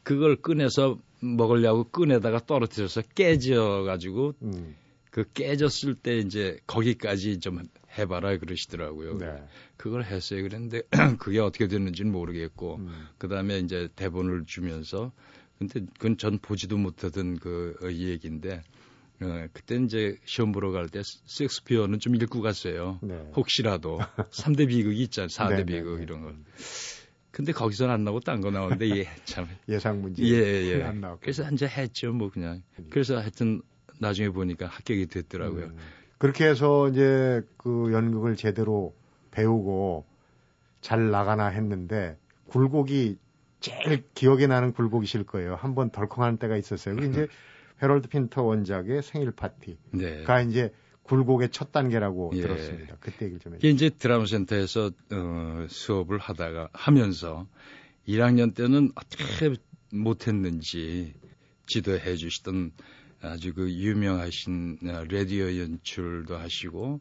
그걸 0.02 0.36
꺼내서 0.36 0.98
먹으려고 1.20 1.84
꺼내다가 1.84 2.40
떨어뜨려서 2.46 3.02
깨져 3.14 3.84
가지고 3.86 4.34
음, 4.42 4.74
그 5.10 5.24
깨졌을 5.32 5.94
때 5.94 6.18
이제 6.18 6.58
거기까지 6.66 7.40
좀 7.40 7.62
해봐라 7.98 8.38
그러시더라고요. 8.38 9.18
네. 9.18 9.42
그걸 9.76 10.04
했어요. 10.04 10.42
그랬는데 10.42 10.82
그게 11.18 11.40
어떻게 11.40 11.66
됐는지는 11.68 12.12
모르겠고 12.12 12.76
음, 12.76 13.08
그 13.18 13.28
다음에 13.28 13.58
이제 13.58 13.88
대본을 13.96 14.44
주면서 14.46 15.12
근데 15.58 15.80
그건 15.98 16.16
전 16.16 16.38
보지도 16.38 16.78
못하던 16.78 17.38
그 17.38 17.76
어, 17.82 17.90
얘기인데 17.90 18.62
어, 19.20 19.46
그때 19.52 19.76
이제 19.76 20.16
시험 20.24 20.52
보러 20.52 20.70
갈 20.70 20.88
때 20.88 21.02
섹스피어는 21.04 21.98
좀 22.00 22.14
읽고 22.14 22.40
갔어요. 22.40 22.98
네. 23.02 23.30
혹시라도 23.36 23.98
3대 24.30 24.68
비극이 24.68 25.02
있잖아요. 25.02 25.28
4대 25.28 25.48
네, 25.50 25.56
네, 25.56 25.64
비극 25.66 25.96
네. 25.98 26.02
이런 26.04 26.22
거. 26.22 26.32
근데 27.32 27.52
거기서는 27.52 27.94
안 27.94 28.04
나오고 28.04 28.20
딴 28.20 28.40
거 28.40 28.50
나오는데 28.50 28.88
예, 28.96 29.08
참. 29.24 29.46
예상 29.68 30.02
문제 30.02 30.22
예, 30.24 30.78
예. 30.78 30.82
안 30.82 31.00
나왔고. 31.00 31.20
그래서 31.22 31.48
이제 31.50 31.66
했죠. 31.66 32.12
뭐 32.12 32.30
그냥. 32.30 32.62
그래서 32.90 33.18
하여튼 33.18 33.62
나중에 33.98 34.30
보니까 34.30 34.66
합격이 34.66 35.06
됐더라고요. 35.06 35.66
음, 35.66 35.76
그렇게 36.18 36.46
해서 36.46 36.88
이제 36.88 37.42
그 37.56 37.90
연극을 37.92 38.36
제대로 38.36 38.94
배우고 39.30 40.04
잘 40.80 41.10
나가나 41.10 41.46
했는데 41.48 42.16
굴곡이 42.48 43.16
제일 43.60 44.04
기억에 44.14 44.46
나는 44.46 44.72
굴곡이실 44.72 45.24
거예요. 45.24 45.54
한 45.54 45.74
번 45.74 45.90
덜컹한 45.90 46.38
때가 46.38 46.56
있었어요. 46.56 46.96
그 46.96 47.04
이제 47.06 47.28
헤럴드 47.82 48.08
핀터 48.08 48.42
원작의 48.42 49.02
생일 49.02 49.30
파티가 49.30 49.78
네. 49.92 50.24
이제 50.48 50.72
굴곡의 51.10 51.48
첫 51.50 51.72
단계라고 51.72 52.30
예. 52.36 52.40
들었습니다. 52.40 52.96
그때 53.00 53.24
얘기를 53.24 53.40
좀 53.40 53.54
해주세요. 53.54 53.72
이제 53.72 53.90
드라마 53.90 54.26
센터에서 54.26 54.92
어, 55.10 55.66
수업을 55.68 56.18
하다가 56.18 56.68
하면서 56.72 57.48
1학년 58.06 58.54
때는 58.54 58.92
어떻게 58.94 59.56
못했는지 59.92 61.14
지도해 61.66 62.14
주시던 62.14 62.70
아주 63.22 63.52
그 63.54 63.72
유명하신 63.72 64.78
어, 64.84 65.04
라디오 65.10 65.46
연출도 65.58 66.36
하시고 66.36 67.00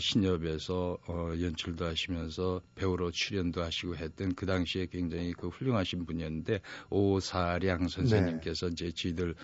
신협에서 0.00 0.98
어, 1.06 1.32
연출도 1.40 1.84
하시면서 1.84 2.60
배우로 2.74 3.10
출연도 3.10 3.62
하시고 3.62 3.96
했던 3.96 4.34
그 4.34 4.46
당시에 4.46 4.86
굉장히 4.86 5.32
그 5.32 5.48
훌륭하신 5.48 6.06
분이었는데 6.06 6.60
오사량 6.90 7.88
선생님께서 7.88 8.68
이제 8.68 8.90
지도를 8.90 9.34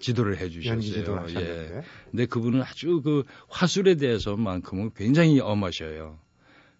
지도를 0.00 0.38
해 0.38 0.48
네. 0.48 0.66
연기 0.66 0.92
지도를 0.92 1.28
주셨어요. 1.28 1.50
예. 1.50 1.82
근데 2.10 2.26
그분은 2.26 2.62
아주 2.62 3.00
그 3.02 3.24
화술에 3.48 3.94
대해서만큼은 3.96 4.90
굉장히 4.94 5.40
엄하셔요. 5.40 6.18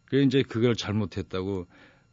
그래 0.07 0.23
이제 0.23 0.43
그걸 0.43 0.75
잘못했다고 0.75 1.67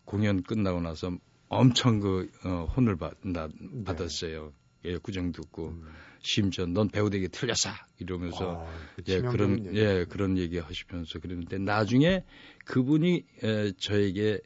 공연 0.05 0.43
끝나고 0.43 0.81
나서 0.81 1.11
엄청 1.47 1.99
그 1.99 2.29
어, 2.45 2.67
혼을 2.75 2.95
받, 2.95 3.15
나, 3.23 3.49
받았어요. 3.85 4.53
예, 4.85 4.97
구정 4.97 5.31
듣고 5.31 5.69
음. 5.69 5.87
심지어 6.21 6.65
넌 6.65 6.89
배우 6.89 7.09
되게 7.09 7.27
틀렸어 7.27 7.71
이러면서 7.99 8.65
아, 8.65 9.01
그예 9.03 9.21
그런 9.21 9.65
얘기. 9.65 9.79
예 9.79 10.05
그런 10.07 10.37
얘기 10.37 10.59
하시면서 10.59 11.19
그랬는데 11.19 11.57
나중에 11.57 12.23
그분이 12.65 13.25
에, 13.43 13.71
저에게 13.77 14.39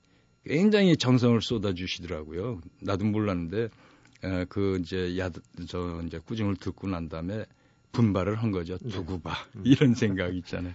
굉장히 0.46 0.96
정성을 0.96 1.42
쏟아 1.42 1.74
주시더라고요. 1.74 2.62
나도 2.82 3.06
몰랐는데 3.06 3.70
에, 4.24 4.46
그 4.46 4.80
이제 4.82 5.18
야저 5.18 6.02
이제 6.06 6.20
꾸중을 6.20 6.56
듣고 6.58 6.88
난 6.88 7.10
다음에 7.10 7.46
분발을 7.92 8.36
한 8.36 8.52
거죠. 8.52 8.78
네. 8.78 8.90
두고 8.90 9.22
봐. 9.22 9.34
음. 9.56 9.64
이런 9.66 9.96
생각 9.96 10.36
있잖아요. 10.36 10.74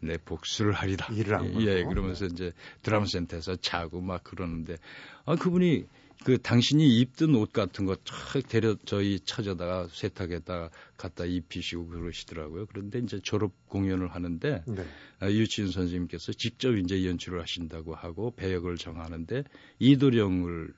내 0.00 0.16
복수를 0.18 0.72
하리라. 0.72 1.06
일을 1.08 1.38
예, 1.60 1.74
걸고. 1.74 1.88
그러면서 1.90 2.26
이제 2.26 2.52
드라마 2.82 3.04
센터에서 3.06 3.56
자고 3.56 4.00
막 4.00 4.24
그러는데 4.24 4.76
아 5.24 5.36
그분이 5.36 5.84
그 6.24 6.38
당신이 6.40 6.98
입던 7.00 7.34
옷 7.34 7.52
같은 7.52 7.84
거 7.86 7.94
촥 7.96 8.48
데려 8.48 8.76
저희 8.84 9.18
찾아다가 9.20 9.88
세탁에다가 9.90 10.70
갖다 10.96 11.24
입히시고 11.24 11.88
그러시더라고요. 11.88 12.66
그런데 12.66 13.00
이제 13.00 13.20
졸업 13.22 13.52
공연을 13.68 14.08
하는데 14.08 14.62
네. 14.66 14.84
아, 15.20 15.30
유치인 15.30 15.70
선생님께서 15.70 16.32
직접 16.32 16.76
이제 16.76 17.04
연출을 17.06 17.40
하신다고 17.40 17.94
하고 17.94 18.34
배역을 18.36 18.76
정하는데 18.76 19.44
이도령을 19.78 20.72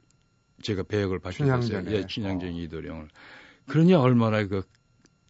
제가 0.62 0.84
배역을. 0.84 1.20
춘향전에. 1.30 1.92
예, 1.92 2.06
춘향전 2.06 2.54
이도령을. 2.54 3.08
그러니 3.66 3.94
얼마나 3.94 4.46
그 4.46 4.62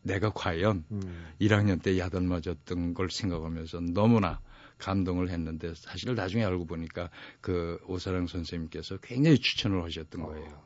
내가 0.04 0.30
과연 0.30 0.84
음. 0.92 1.26
1학년 1.40 1.82
때 1.82 1.98
야단 1.98 2.28
맞았던 2.28 2.94
걸 2.94 3.10
생각하면서 3.10 3.80
너무나 3.80 4.40
감동을 4.78 5.30
했는데 5.30 5.72
사실 5.74 6.14
나중에 6.14 6.44
알고 6.44 6.66
보니까 6.66 7.10
그 7.40 7.78
오사랑 7.86 8.26
선생님께서 8.26 8.98
굉장히 8.98 9.38
추천을 9.38 9.82
하셨던 9.82 10.22
거예요. 10.22 10.62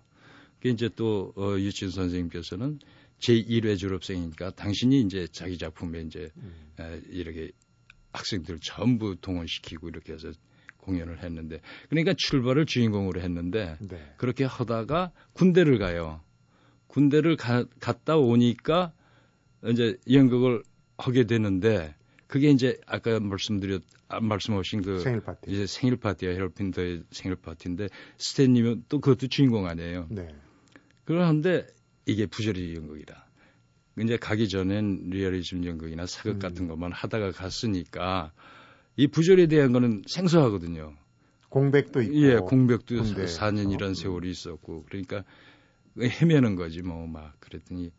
그 0.61 0.69
이제 0.69 0.89
또 0.97 1.33
어, 1.37 1.57
유치원 1.59 1.93
선생님께서는 1.93 2.81
제 3.21 3.35
1회 3.35 3.79
졸업생이니까 3.79 4.51
당신이 4.53 5.01
이제 5.03 5.27
자기 5.31 5.57
작품에 5.57 6.01
이제 6.03 6.31
음. 6.37 6.73
에, 6.81 7.01
이렇게 7.11 7.53
학생들 8.13 8.59
전부 8.61 9.15
동원시키고 9.21 9.89
이렇게 9.89 10.15
해서 10.15 10.33
공연을 10.79 11.23
했는데 11.23 11.61
그러니까 11.91 12.15
출발을 12.17 12.67
주인공으로 12.67 13.21
했는데 13.21 13.77
네. 13.81 14.15
그렇게 14.17 14.45
하다가 14.45 15.13
군대를 15.35 15.79
가요. 15.79 16.23
군대를 16.89 17.37
가- 17.37 17.67
갔다 17.81 18.17
오니까 18.17 18.93
이제 19.67 19.97
연극을 20.11 20.63
하게 20.97 21.25
되는데 21.25 21.95
그게 22.27 22.51
이제 22.51 22.79
아까 22.87 23.19
말씀드렸 23.21 23.83
아, 24.09 24.21
말씀하신 24.21 24.83
그 24.83 25.01
생일 25.01 25.21
파티. 25.21 25.51
이제 25.51 25.67
생일 25.67 25.97
파티야 25.97 26.31
헤럴핀더의 26.31 27.03
생일 27.11 27.37
파티인데 27.37 27.89
스탠님은 28.17 28.85
또 28.89 29.01
그것도 29.01 29.29
주인공 29.29 29.67
아니에요. 29.67 30.07
네. 30.11 30.29
그런데 31.05 31.67
이게 32.07 32.27
부조리 32.27 32.75
연극이다. 32.75 33.27
이제 34.01 34.17
가기 34.17 34.49
전엔 34.49 35.11
리얼리즘 35.11 35.65
연극이나 35.67 36.07
사극 36.07 36.37
음. 36.37 36.39
같은 36.39 36.69
것만 36.69 36.93
하다가 36.93 37.33
갔으니까 37.33 38.33
이 38.97 39.07
부조리에 39.09 39.47
대한 39.47 39.73
거는 39.73 40.03
생소하거든요. 40.07 40.95
공백도 41.49 42.03
있고. 42.03 42.15
예, 42.15 42.37
공백도 42.37 43.03
군대에서. 43.03 43.41
4년이라는 43.41 43.89
음. 43.89 43.95
세월이 43.95 44.31
있었고 44.31 44.85
그러니까 44.89 45.25
헤매는 45.99 46.55
거지 46.57 46.83
뭐 46.83 47.07
막 47.07 47.35
그랬더니 47.41 47.91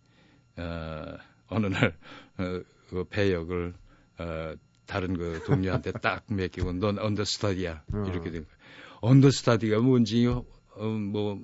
어, 0.58 1.17
어느 1.50 1.68
날 1.68 1.98
어, 2.38 2.62
그 2.90 3.04
배역을 3.10 3.74
어, 4.20 4.54
다른 4.86 5.18
그 5.18 5.42
동료한테 5.46 5.92
딱 6.02 6.24
맡기고 6.28 6.74
넌 6.74 6.98
언더스타디야 6.98 7.84
음. 7.94 8.06
이렇게 8.06 8.32
된 8.32 8.46
거예요. 8.46 8.58
언더스타디가 9.02 9.80
뭔지 9.80 10.26
어, 10.28 10.44
뭐 10.84 11.40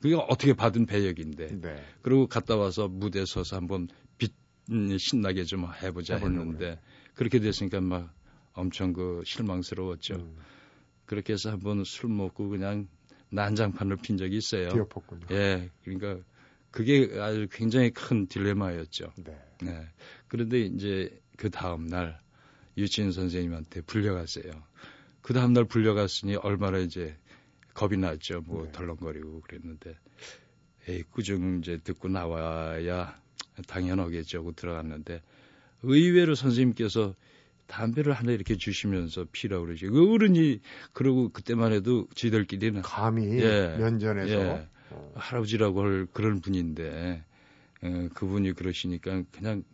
그게 0.00 0.14
어떻게 0.14 0.52
받은 0.54 0.86
배역인데 0.86 1.60
네. 1.60 1.84
그리고 2.02 2.26
갔다 2.26 2.56
와서 2.56 2.88
무대에 2.88 3.24
서서 3.26 3.56
한번 3.56 3.88
빛 4.18 4.32
음, 4.70 4.96
신나게 4.98 5.44
좀 5.44 5.66
해보자 5.82 6.16
했는데 6.16 6.80
그렇게 7.14 7.38
됐으니까 7.38 7.80
막 7.80 8.12
엄청 8.52 8.92
그 8.92 9.22
실망스러웠죠. 9.24 10.14
음. 10.14 10.36
그렇게 11.04 11.34
해서 11.34 11.50
한번 11.50 11.84
술 11.84 12.10
먹고 12.10 12.48
그냥 12.48 12.88
난장판을 13.30 13.98
핀 13.98 14.16
적이 14.16 14.36
있어요. 14.36 14.68
뒤엎었군요. 14.70 15.26
예, 15.30 15.70
그러니까 15.84 16.22
그게 16.76 17.18
아주 17.22 17.48
굉장히 17.50 17.88
큰 17.88 18.26
딜레마였죠. 18.26 19.10
네. 19.24 19.34
네. 19.62 19.88
그런데 20.28 20.60
이제 20.60 21.10
그 21.38 21.48
다음 21.48 21.86
날 21.86 22.20
유치인 22.76 23.12
선생님한테 23.12 23.80
불려갔어요. 23.80 24.52
그 25.22 25.32
다음 25.32 25.54
날 25.54 25.64
불려갔으니 25.64 26.34
얼마나 26.34 26.76
이제 26.76 27.16
겁이 27.72 27.96
났죠. 27.96 28.42
뭐 28.42 28.66
네. 28.66 28.72
덜렁거리고 28.72 29.40
그랬는데 29.40 29.96
에이 30.86 31.02
꾸중 31.12 31.60
이제 31.62 31.78
듣고 31.82 32.08
나와야 32.08 33.18
당연하겠죠 33.66 34.40
하고 34.40 34.52
들어갔는데 34.52 35.22
의외로 35.82 36.34
선생님께서 36.34 37.14
담배를 37.68 38.12
하나 38.12 38.32
이렇게 38.32 38.58
주시면서 38.58 39.24
피라고 39.32 39.64
그러지. 39.64 39.86
그 39.86 40.12
어른이 40.12 40.60
그러고 40.92 41.30
그때만 41.30 41.72
해도 41.72 42.06
지들끼리는 42.14 42.82
감히 42.82 43.40
예. 43.40 43.76
면전에서 43.78 44.34
예. 44.34 44.68
어, 44.90 45.12
할아버지라고 45.14 45.82
할 45.82 46.06
그런 46.12 46.40
분인데 46.40 47.24
어, 47.82 48.08
그분이 48.14 48.52
그러시니까 48.52 49.22
그냥 49.32 49.64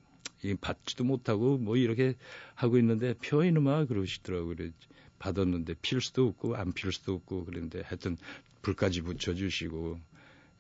이 0.43 0.55
받지도 0.55 1.05
못하고 1.05 1.57
뭐 1.59 1.77
이렇게 1.77 2.15
하고 2.55 2.79
있는데 2.79 3.15
표 3.15 3.45
이놈아 3.45 3.85
그러시더라고요. 3.87 4.57
그래 4.57 4.71
받았는데 5.19 5.75
필 5.83 6.01
수도 6.01 6.27
없고 6.27 6.57
안 6.57 6.73
필 6.73 6.91
수도 6.93 7.15
없고 7.15 7.45
그런데 7.45 7.83
하여튼 7.83 8.17
불까지 8.63 9.03
붙여주시고 9.03 9.99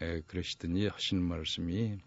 에, 0.02 0.20
그러시더니 0.26 0.86
하시는 0.86 1.22
말씀이 1.22 1.98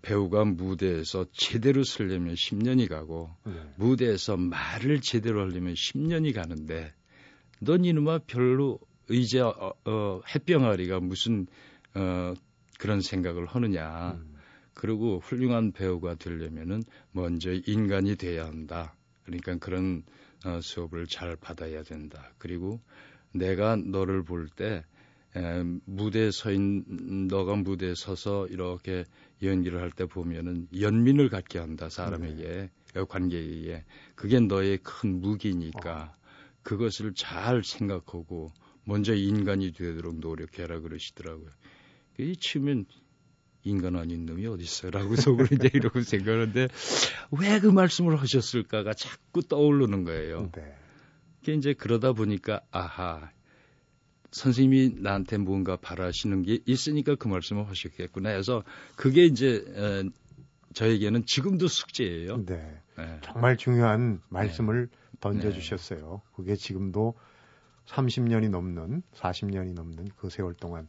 배우가 0.00 0.44
무대에서 0.44 1.26
제대로 1.32 1.84
쓰려면 1.84 2.34
10년이 2.34 2.88
가고 2.88 3.30
네. 3.44 3.52
무대에서 3.76 4.36
말을 4.36 5.00
제대로 5.00 5.42
하려면 5.42 5.74
10년이 5.74 6.34
가는데 6.34 6.92
넌 7.60 7.84
이놈아 7.84 8.20
별로 8.26 8.80
이제 9.10 9.40
어, 9.40 9.74
어, 9.84 10.20
햇병아리가 10.34 11.00
무슨 11.00 11.46
어, 11.94 12.34
그런 12.78 13.00
생각을 13.00 13.46
하느냐. 13.46 14.12
음. 14.12 14.36
그리고 14.74 15.18
훌륭한 15.18 15.72
배우가 15.72 16.14
되려면은 16.14 16.82
먼저 17.12 17.52
인간이 17.52 18.16
돼야 18.16 18.46
한다. 18.46 18.94
그러니까 19.24 19.56
그런 19.56 20.02
어, 20.44 20.60
수업을 20.60 21.06
잘 21.06 21.36
받아야 21.36 21.82
된다. 21.82 22.32
그리고 22.38 22.80
내가 23.32 23.76
너를 23.76 24.24
볼때 24.24 24.82
무대에 25.84 26.30
서인 26.30 26.84
너가 27.28 27.56
무대에 27.56 27.94
서서 27.94 28.46
이렇게 28.48 29.04
연기를 29.42 29.80
할 29.80 29.90
때 29.90 30.04
보면은 30.04 30.68
연민을 30.78 31.28
갖게 31.30 31.58
한다 31.58 31.88
사람에게 31.88 32.70
네. 32.94 33.04
관계에 33.08 33.84
그게 34.14 34.40
너의 34.40 34.78
큰 34.82 35.20
무기니까 35.20 36.14
어. 36.14 36.22
그것을 36.62 37.14
잘 37.14 37.64
생각하고 37.64 38.52
먼저 38.84 39.14
인간이 39.14 39.72
되도록 39.72 40.18
노력해라 40.18 40.80
그러시더라고요. 40.80 41.48
이 42.18 42.36
치면 42.36 42.86
인간 43.64 43.96
아닌 43.96 44.26
놈이 44.26 44.46
어디 44.46 44.64
있어라고 44.64 45.16
속으로 45.16 45.46
이제 45.52 45.70
이러고 45.72 46.02
생각하는데 46.02 46.68
왜 47.30 47.60
그 47.60 47.66
말씀을 47.68 48.20
하셨을까가 48.20 48.92
자꾸 48.94 49.42
떠오르는 49.42 50.04
거예요. 50.04 50.50
네. 50.52 50.74
그 51.44 51.52
이제 51.52 51.72
그러다 51.72 52.12
보니까 52.12 52.60
아하 52.70 53.30
선생님이 54.32 55.00
나한테 55.00 55.36
뭔가 55.38 55.76
바라시는 55.76 56.42
게 56.42 56.60
있으니까 56.66 57.14
그 57.14 57.28
말씀을 57.28 57.68
하셨겠구나 57.68 58.30
해서 58.30 58.64
그게 58.96 59.24
이제 59.24 59.62
어, 59.76 60.10
저에게는 60.72 61.26
지금도 61.26 61.68
숙제예요. 61.68 62.44
네. 62.46 62.80
네. 62.96 63.18
정말 63.22 63.56
중요한 63.56 64.20
말씀을 64.28 64.88
네. 64.88 65.18
던져주셨어요. 65.20 66.22
그게 66.34 66.56
지금도 66.56 67.14
30년이 67.86 68.48
넘는 68.50 69.02
40년이 69.14 69.74
넘는 69.74 70.08
그 70.16 70.30
세월 70.30 70.54
동안 70.54 70.88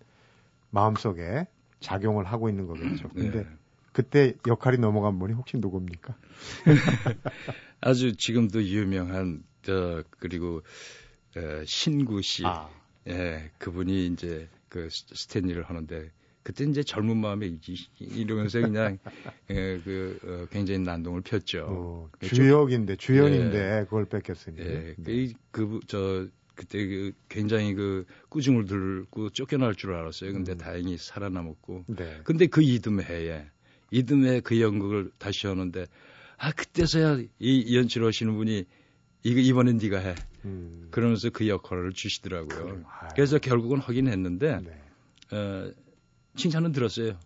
마음속에 0.73 1.45
작용을 1.79 2.25
하고 2.25 2.49
있는 2.49 2.65
거겠죠. 2.65 3.09
근데 3.09 3.43
네. 3.43 3.47
그때 3.91 4.33
역할이 4.47 4.79
넘어간 4.79 5.19
분이 5.19 5.33
혹시 5.33 5.57
누굽니까? 5.57 6.17
아주 7.79 8.15
지금도 8.15 8.63
유명한 8.63 9.43
저 9.61 10.03
그리고 10.19 10.61
에, 11.37 11.63
신구 11.65 12.23
씨, 12.23 12.43
아. 12.45 12.69
예, 13.07 13.51
그분이 13.59 14.07
이제 14.07 14.49
그 14.67 14.87
스탠리를 14.89 15.61
하는데 15.61 16.11
그때 16.41 16.65
이제 16.65 16.83
젊은 16.83 17.17
마음에 17.17 17.55
이러면서 17.99 18.59
그냥 18.61 18.97
예, 19.51 19.79
그 19.83 20.19
어, 20.23 20.47
굉장히 20.51 20.79
난동을 20.79 21.21
폈죠. 21.21 21.67
어, 21.69 22.09
주역인데 22.19 22.95
주연인데 22.95 23.57
예, 23.57 23.83
그걸 23.83 24.05
뺏겼으니. 24.05 24.59
예, 24.59 24.95
네. 24.97 25.33
그저 25.51 25.97
그 25.97 26.31
때 26.55 26.87
그 26.87 27.11
굉장히 27.29 27.73
그 27.73 28.05
꾸중을 28.29 28.65
들고 28.65 29.29
쫓겨날 29.31 29.75
줄 29.75 29.93
알았어요. 29.93 30.33
근데 30.33 30.53
음. 30.53 30.57
다행히 30.57 30.97
살아남았고. 30.97 31.85
네. 31.87 32.21
근데 32.23 32.47
그 32.47 32.61
이듬해에 32.61 33.45
이듬해 33.91 34.41
그 34.41 34.59
연극을 34.59 35.11
다시 35.17 35.47
하는데 35.47 35.85
아 36.37 36.51
그때서야 36.51 37.19
이 37.39 37.75
연출 37.77 38.05
하시는 38.05 38.33
분이 38.35 38.65
이거 39.23 39.39
이번엔 39.39 39.77
네가 39.77 39.99
해. 39.99 40.15
음. 40.45 40.87
그러면서 40.91 41.29
그 41.29 41.47
역할을 41.47 41.93
주시더라고요. 41.93 42.83
그래서 43.15 43.39
결국은 43.39 43.79
하긴 43.79 44.07
했는데 44.07 44.59
네. 44.59 45.37
어, 45.37 45.71
칭찬은 46.35 46.71
들었어요. 46.71 47.17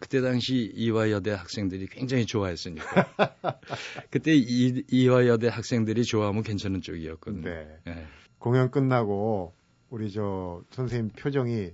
그때 0.00 0.20
당시 0.20 0.70
이화여대 0.74 1.30
학생들이 1.30 1.86
굉장히 1.86 2.26
좋아했으니까. 2.26 2.84
그때 4.10 4.34
이, 4.34 4.82
이화여대 4.90 5.48
학생들이 5.48 6.04
좋아하면 6.04 6.42
괜찮은 6.42 6.82
쪽이었거든요. 6.82 7.42
네. 7.42 7.78
네. 7.86 8.06
공연 8.38 8.70
끝나고 8.70 9.52
우리 9.90 10.10
저 10.10 10.62
선생님 10.70 11.10
표정이 11.10 11.72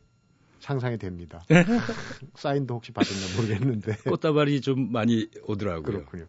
상상이 0.61 0.97
됩니다. 0.99 1.45
사인도 2.37 2.75
혹시 2.75 2.93
받았나 2.93 3.37
모르겠는데. 3.37 3.97
꽃다발이 4.09 4.61
좀 4.63 4.93
많이 4.93 5.29
오더라고요. 5.47 5.83
그렇군요. 5.83 6.27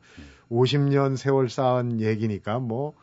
50년 0.52 1.16
세월 1.16 1.50
쌓은 1.50 2.02
얘기니까 2.02 2.60
뭐 2.60 2.94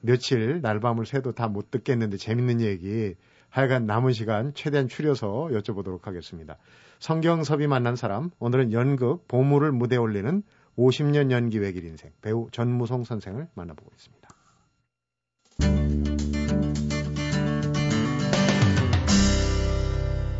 며칠 0.00 0.60
날밤을 0.60 1.06
새도 1.06 1.32
다 1.32 1.48
못 1.48 1.70
듣겠는데 1.70 2.16
재밌는 2.18 2.60
얘기 2.60 3.14
하여간 3.48 3.86
남은 3.86 4.12
시간 4.12 4.52
최대한 4.54 4.88
추려서 4.88 5.48
여쭤보도록 5.52 6.02
하겠습니다. 6.04 6.56
성경섭이 6.98 7.66
만난 7.66 7.96
사람 7.96 8.30
오늘은 8.38 8.72
연극 8.72 9.26
보물을 9.28 9.72
무대에 9.72 9.98
올리는 9.98 10.42
50년 10.76 11.30
연기 11.30 11.58
외길 11.58 11.84
인생 11.84 12.10
배우 12.22 12.48
전무송 12.50 13.04
선생을 13.04 13.48
만나보고 13.54 13.90
있습니다. 13.94 14.21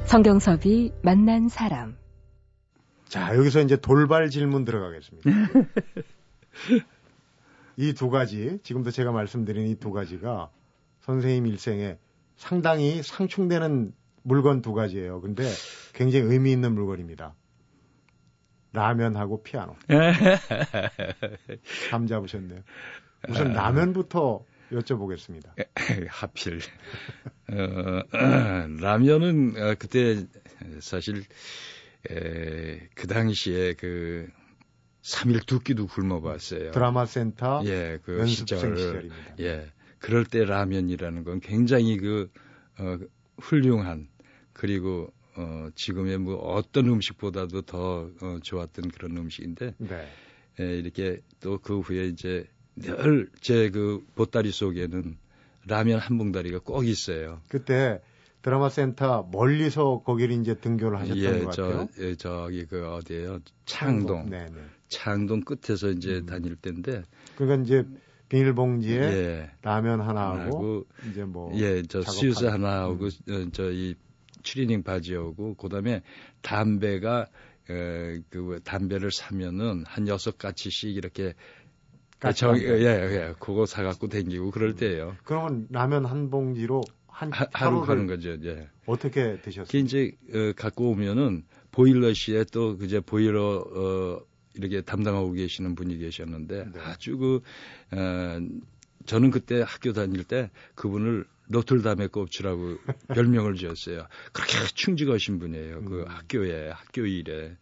성경섭이 0.06 0.92
만난 1.02 1.48
사람. 1.48 1.96
자, 3.08 3.36
여기서 3.36 3.60
이제 3.60 3.76
돌발 3.76 4.30
질문 4.30 4.64
들어가겠습니다. 4.64 5.30
이 7.78 7.94
두 7.94 8.10
가지, 8.10 8.58
지금도 8.62 8.90
제가 8.90 9.12
말씀드린 9.12 9.66
이 9.68 9.76
두 9.76 9.92
가지가 9.92 10.50
선생님 11.00 11.46
일생에 11.46 11.98
상당히 12.36 13.02
상충되는 13.02 13.92
물건 14.22 14.60
두 14.62 14.72
가지예요. 14.74 15.20
근데 15.20 15.44
굉장히 15.94 16.26
의미 16.26 16.52
있는 16.52 16.74
물건입니다. 16.74 17.34
라면하고 18.74 19.42
피아노. 19.42 19.74
감 21.90 22.06
잡으셨네요. 22.06 22.60
우선 23.28 23.52
라면부터 23.52 24.44
여쭤보겠습니다. 24.72 25.52
하필. 26.08 26.60
어, 27.48 28.02
라면은 28.80 29.54
어, 29.56 29.74
그때 29.78 30.24
사실 30.80 31.24
에, 32.10 32.88
그 32.94 33.06
당시에 33.06 33.74
그 33.74 34.28
3일 35.02 35.46
두 35.46 35.60
끼도 35.60 35.86
굶어봤어요. 35.88 36.70
드라마 36.70 37.06
센터 37.06 37.62
예, 37.66 37.98
그 38.04 38.18
연습생 38.18 38.58
시절, 38.58 38.76
시절입니다. 38.76 39.34
예. 39.40 39.72
그럴 39.98 40.24
때 40.24 40.44
라면이라는 40.44 41.24
건 41.24 41.40
굉장히 41.40 41.96
그 41.96 42.30
어, 42.78 42.98
훌륭한 43.38 44.08
그리고 44.52 45.12
어, 45.36 45.68
지금의 45.74 46.18
뭐 46.18 46.36
어떤 46.36 46.86
음식보다도 46.88 47.62
더 47.62 48.10
어, 48.20 48.38
좋았던 48.42 48.90
그런 48.90 49.16
음식인데 49.16 49.74
네. 49.78 50.08
에, 50.60 50.78
이렇게 50.78 51.20
또 51.40 51.58
그 51.58 51.80
후에 51.80 52.06
이제 52.06 52.46
늘 52.76 53.28
제 53.40 53.70
그 53.70 54.04
보따리 54.14 54.50
속에는 54.50 55.16
라면 55.66 55.98
한 55.98 56.18
봉다리가 56.18 56.58
꼭 56.60 56.86
있어요. 56.86 57.40
그때 57.48 58.00
드라마 58.42 58.68
센터 58.68 59.28
멀리서 59.30 60.02
거기를 60.04 60.34
이제 60.40 60.54
등교를 60.54 60.98
하셨던 60.98 61.18
예, 61.18 61.44
것 61.44 61.50
같아요. 61.50 61.88
저, 61.96 62.02
예, 62.02 62.14
저기 62.16 62.66
그 62.66 62.88
어디에요? 62.88 63.38
창동. 63.66 64.28
네네. 64.30 64.50
네. 64.50 64.60
창동 64.88 65.42
끝에서 65.42 65.90
이제 65.90 66.16
음. 66.18 66.26
다닐 66.26 66.56
때인데. 66.56 67.02
그러니까 67.36 67.62
이제 67.64 67.86
비닐봉지에 68.28 69.00
예. 69.00 69.50
라면 69.62 70.00
하나 70.00 70.30
하고 70.30 70.86
이제 71.08 71.24
뭐 71.24 71.52
예, 71.60 71.82
저 71.82 72.02
수유스 72.02 72.46
하나 72.46 72.80
하고 72.82 73.08
음. 73.28 73.52
저이 73.52 73.94
추리닝 74.42 74.82
바지하고 74.82 75.54
그다음에 75.54 76.02
담배가 76.40 77.28
에, 77.70 78.20
그 78.30 78.60
담배를 78.64 79.12
사면은 79.12 79.84
한 79.86 80.08
여섯 80.08 80.36
가지씩 80.36 80.96
이렇게 80.96 81.34
저, 82.30 82.56
예, 82.56 82.84
예, 82.84 83.34
그거 83.40 83.66
사갖고 83.66 84.08
댕기고 84.08 84.52
그럴 84.52 84.76
때예요. 84.76 85.16
그러면 85.24 85.66
라면 85.70 86.04
한 86.04 86.30
봉지로 86.30 86.82
한 87.08 87.32
하, 87.32 87.46
하루 87.52 87.82
가는 87.82 88.06
거죠. 88.06 88.36
예. 88.44 88.68
어떻게 88.86 89.40
드셨어요? 89.40 89.66
그 89.68 89.76
이제 89.78 90.12
어, 90.34 90.52
갖고 90.56 90.90
오면은 90.90 91.44
보일러실에 91.72 92.44
또 92.52 92.76
그제 92.76 93.00
보일러 93.00 93.64
어, 93.66 94.20
이렇게 94.54 94.80
담당하고 94.82 95.32
계시는 95.32 95.74
분이 95.74 95.98
계셨는데 95.98 96.66
네. 96.72 96.80
아주 96.80 97.18
그 97.18 97.40
어, 97.92 98.40
저는 99.06 99.30
그때 99.30 99.62
학교 99.66 99.92
다닐 99.92 100.24
때 100.24 100.50
그분을 100.74 101.24
노틀담의 101.48 102.08
꼽치라고 102.08 102.78
별명을 103.14 103.56
지었어요. 103.56 104.06
그렇게 104.32 104.52
충직하신 104.74 105.38
분이에요. 105.38 105.84
그 105.84 106.02
음. 106.02 106.08
학교에 106.08 106.70
학교 106.70 107.04
일에. 107.04 107.56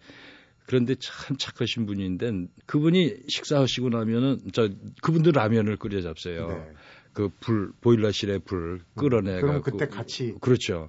그런데 0.70 0.94
참 1.00 1.37
착하신 1.37 1.85
분인데 1.85 2.46
그분이 2.66 3.24
식사하시고 3.26 3.88
나면은 3.88 4.38
저 4.52 4.68
그분도 5.02 5.33
라면을 5.33 5.76
끓여 5.76 6.00
잡어요. 6.00 6.46
네. 6.46 6.72
그불 7.12 7.72
보일러실에 7.80 8.38
불 8.38 8.80
끌어내 8.96 9.38
음, 9.38 9.40
그럼 9.40 9.62
그때 9.62 9.88
같이 9.88 10.37
그렇죠. 10.40 10.88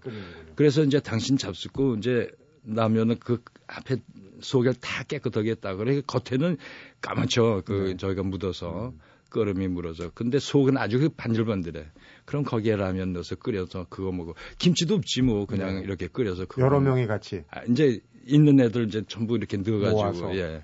그래서 0.54 0.84
이제 0.84 1.00
당신 1.00 1.36
잡수고 1.36 1.96
이제 1.96 2.30
라면은 2.64 3.18
그 3.18 3.42
앞에 3.66 3.96
속을 4.42 4.76
다 4.76 5.02
깨끗하게 5.02 5.50
했다. 5.50 5.76
그래 5.76 6.04
겉에는 6.06 6.58
까맣죠. 7.02 7.64
그 7.66 7.74
네. 7.88 7.98
저희가 7.98 8.22
묻어서 8.22 8.90
음. 8.90 9.00
끓음이 9.32 9.68
물어서. 9.68 10.12
근데 10.14 10.38
속은 10.38 10.78
아주 10.78 11.00
그 11.00 11.10
반질반질해. 11.10 11.88
그럼 12.26 12.44
거기에 12.44 12.76
라면 12.76 13.14
넣어서 13.14 13.36
끓여서 13.36 13.88
그거 13.90 14.12
먹고 14.12 14.36
김치도 14.60 14.94
없지 14.94 15.24
뭐 15.24 15.48
그냥 15.48 15.78
네. 15.78 15.82
이렇게 15.82 16.08
끓여서 16.08 16.46
그거 16.46 16.62
여러 16.62 16.80
명이 16.80 17.08
같이 17.08 17.46
아, 17.50 17.64
이제 17.64 18.02
있는 18.26 18.60
애들 18.60 18.88
이제 18.88 19.04
전부 19.08 19.36
이렇게 19.36 19.58
넣어가지고 19.58 20.02
모아서. 20.02 20.36
예 20.38 20.64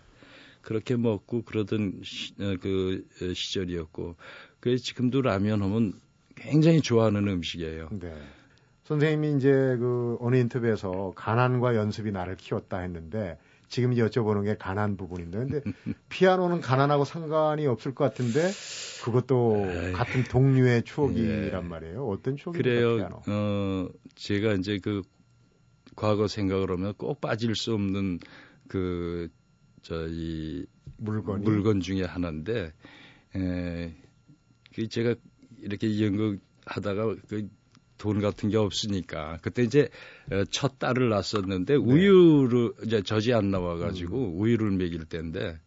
그렇게 0.62 0.98
먹고 0.98 1.44
그러던 1.44 2.02
시, 2.04 2.34
어, 2.42 2.56
그 2.62 3.06
어, 3.22 3.34
시절이었고 3.34 4.16
그래서 4.60 4.84
지금도 4.84 5.22
라면 5.22 5.62
하면 5.62 5.94
굉장히 6.36 6.82
좋아하는 6.82 7.28
음식이에요. 7.28 7.90
네. 7.92 8.14
선생님이 8.84 9.38
이제 9.38 9.50
그 9.50 10.18
어느 10.20 10.36
인터뷰에서 10.38 11.14
가난과 11.16 11.76
연습이 11.76 12.12
나를 12.12 12.36
키웠다 12.36 12.80
했는데 12.80 13.38
지금 13.70 13.92
여쭤보는 13.92 14.44
게 14.46 14.56
가난 14.56 14.98
부분인데 14.98 15.38
근데 15.40 15.62
피아노는 16.10 16.62
가난하고 16.62 17.06
상관이 17.06 17.68
없을 17.68 17.94
것 17.94 18.04
같은데 18.06 18.50
그것도 19.04 19.66
에이, 19.68 19.94
같은 19.94 20.24
동류의 20.24 20.84
추억이란 20.84 21.64
예. 21.64 21.68
말이에요. 21.68 22.08
어떤 22.08 22.36
추억입니까? 22.36 22.64
그래요. 22.64 22.98
피아노? 22.98 23.22
어, 23.28 23.90
제가 24.16 24.54
이제 24.54 24.80
그 24.82 25.02
과거 25.98 26.30
생각을 26.30 26.72
하면 26.72 26.94
꼭 26.94 27.20
빠질 27.20 27.54
수 27.56 27.74
없는 27.74 28.20
그 28.70 29.28
저희 29.82 30.66
물건 30.96 31.42
물건 31.42 31.82
중에 31.82 32.04
하나인데 32.04 32.72
에, 33.36 33.94
그 34.74 34.88
제가 34.88 35.16
이렇게 35.60 36.02
연극 36.02 36.40
하다가 36.66 37.16
그 37.28 37.50
돈 37.98 38.22
같은 38.22 38.50
게 38.50 38.58
없으니까 38.58 39.40
그때 39.42 39.64
이제 39.64 39.90
어, 40.32 40.44
첫 40.50 40.80
딸을 40.80 41.10
낳았었는데 41.10 41.74
네. 41.74 41.80
우유를 41.80 42.74
이제 42.86 43.02
젖이 43.02 43.34
안 43.34 43.52
나와가지고 43.52 44.34
음. 44.36 44.40
우유를 44.40 44.72
먹일 44.72 45.06
때인데 45.06 45.60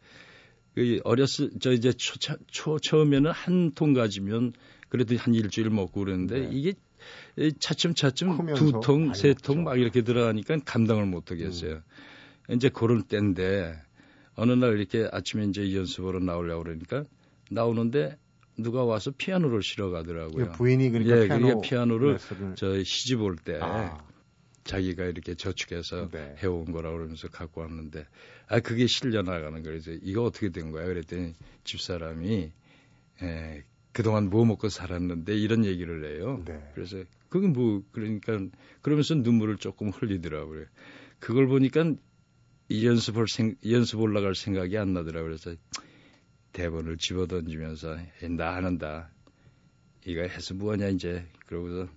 그 0.74 1.00
어렸을 1.04 1.50
저 1.60 1.72
이제 1.72 1.92
초, 1.92 2.16
초 2.46 2.78
처음에는 2.78 3.30
한 3.30 3.72
통 3.74 3.92
가지면 3.92 4.52
그래도 4.88 5.16
한 5.16 5.34
일주일 5.34 5.70
먹고 5.70 6.00
그랬는데 6.04 6.40
네. 6.40 6.48
이게 6.52 6.74
차츰차츰 7.58 8.54
두 8.54 8.80
통, 8.82 9.14
세 9.14 9.34
통 9.34 9.64
막 9.64 9.78
이렇게 9.78 10.02
들어가니까 10.02 10.58
감당을 10.64 11.06
못 11.06 11.30
하겠어요. 11.30 11.82
음. 12.48 12.54
이제 12.54 12.68
그럴 12.68 13.02
때인데 13.02 13.76
어느 14.34 14.52
날 14.52 14.78
이렇게 14.78 15.08
아침에 15.12 15.44
이제 15.44 15.74
연습으로 15.74 16.20
나오려고 16.20 16.64
그러니까 16.64 17.04
나오는데 17.50 18.16
누가 18.58 18.84
와서 18.84 19.10
피아노를 19.16 19.62
실어 19.62 19.90
가더라고요. 19.90 20.52
부인이 20.52 20.90
그러니까 20.90 21.22
예, 21.22 21.26
피아노 21.28 21.60
피아노를 21.60 22.12
레슨을... 22.12 22.54
저 22.56 22.82
시집 22.82 23.22
올때 23.22 23.58
아. 23.62 24.02
자기가 24.64 25.04
이렇게 25.04 25.34
저축해서 25.34 26.10
네. 26.10 26.36
해온 26.42 26.70
거라 26.72 26.90
그러면서 26.92 27.28
갖고 27.28 27.62
왔는데 27.62 28.06
아 28.48 28.60
그게 28.60 28.86
실려 28.86 29.22
나가는 29.22 29.50
거예요. 29.62 29.62
그래서 29.62 29.92
이거 30.02 30.24
어떻게 30.24 30.50
된 30.50 30.70
거야? 30.70 30.86
그랬더니 30.86 31.32
집사람이 31.64 32.52
에, 33.22 33.62
그동안 33.92 34.30
뭐 34.30 34.44
먹고 34.44 34.68
살았는데 34.68 35.36
이런 35.36 35.64
얘기를 35.64 36.04
해요. 36.04 36.42
네. 36.44 36.70
그래서 36.74 37.02
그게 37.28 37.48
뭐 37.48 37.82
그러니까 37.92 38.38
그러면서 38.82 39.14
눈물을 39.14 39.56
조금 39.56 39.90
흘리더라고요. 39.90 40.66
그걸 41.18 41.46
보니까 41.48 41.94
연습을 42.70 43.26
생, 43.28 43.56
연습 43.68 44.00
올라갈 44.00 44.34
생각이 44.34 44.78
안 44.78 44.92
나더라고요. 44.92 45.24
그래서 45.24 45.54
대본을 46.52 46.98
집어던지면서 46.98 47.96
나 48.36 48.54
하는다. 48.54 49.10
이거 50.06 50.22
해서 50.22 50.54
뭐하냐 50.54 50.88
이제 50.88 51.26
그러고서 51.46 51.88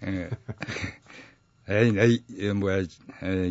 에, 0.02 0.28
에이, 1.68 1.92
에이, 2.38 2.52
뭐야, 2.54 2.78
에이, 2.78 2.88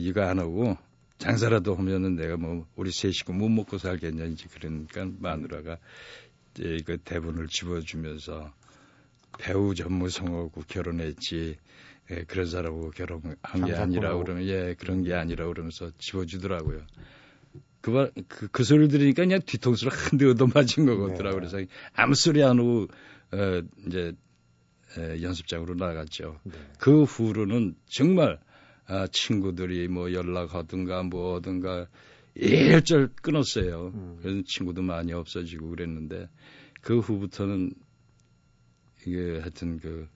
이거 0.02 0.22
안 0.22 0.40
하고 0.40 0.78
장사라도 1.22 1.76
하면은 1.76 2.16
내가 2.16 2.36
뭐 2.36 2.66
우리 2.76 2.92
세 2.92 3.12
식구 3.12 3.34
못 3.34 3.48
먹고 3.48 3.78
살겠냐 3.78 4.26
이제 4.26 4.48
그러니까 4.52 5.08
마누라가 5.20 5.78
이제 6.52 6.78
그 6.84 6.98
대본을 6.98 7.48
집어주면서 7.48 8.52
배우 9.38 9.76
전무성하고 9.76 10.64
결혼했지 10.68 11.58
예, 12.10 12.24
그런 12.24 12.48
사람하고 12.48 12.90
결혼한 12.90 13.36
게 13.66 13.74
아니라 13.74 14.18
그러면 14.18 14.46
예 14.48 14.76
그런 14.78 15.04
게 15.04 15.14
아니라 15.14 15.46
그러면서 15.46 15.92
집어주더라고요. 16.00 16.82
그, 17.82 17.90
말, 17.92 18.12
그, 18.28 18.48
그 18.48 18.64
소리를 18.64 18.90
들으니까 18.90 19.24
그냥 19.24 19.42
뒤통수를 19.46 19.92
한대 19.92 20.26
얻어 20.26 20.48
맞은 20.48 20.86
거 20.86 20.98
같더라고요. 20.98 21.42
네. 21.42 21.50
그래서 21.50 21.72
아무 21.94 22.14
소리 22.14 22.44
안 22.44 22.60
하고, 22.60 22.88
어, 23.32 23.62
이제, 23.88 24.14
에, 25.00 25.22
연습장으로 25.24 25.74
나갔죠. 25.76 26.40
네. 26.44 26.54
그 26.78 27.04
후로는 27.04 27.76
정말, 27.88 28.40
아, 28.88 29.08
친구들이 29.12 29.88
뭐 29.88 30.12
연락하든가 30.14 31.04
뭐든가 31.04 31.88
일절 32.36 33.10
끊었어요. 33.22 33.92
음. 33.94 34.20
그래서 34.22 34.42
친구도 34.46 34.82
많이 34.82 35.14
없어지고 35.14 35.70
그랬는데, 35.70 36.30
그 36.82 37.00
후부터는 37.00 37.74
이게 39.06 39.40
하여튼 39.40 39.80
그, 39.80 40.08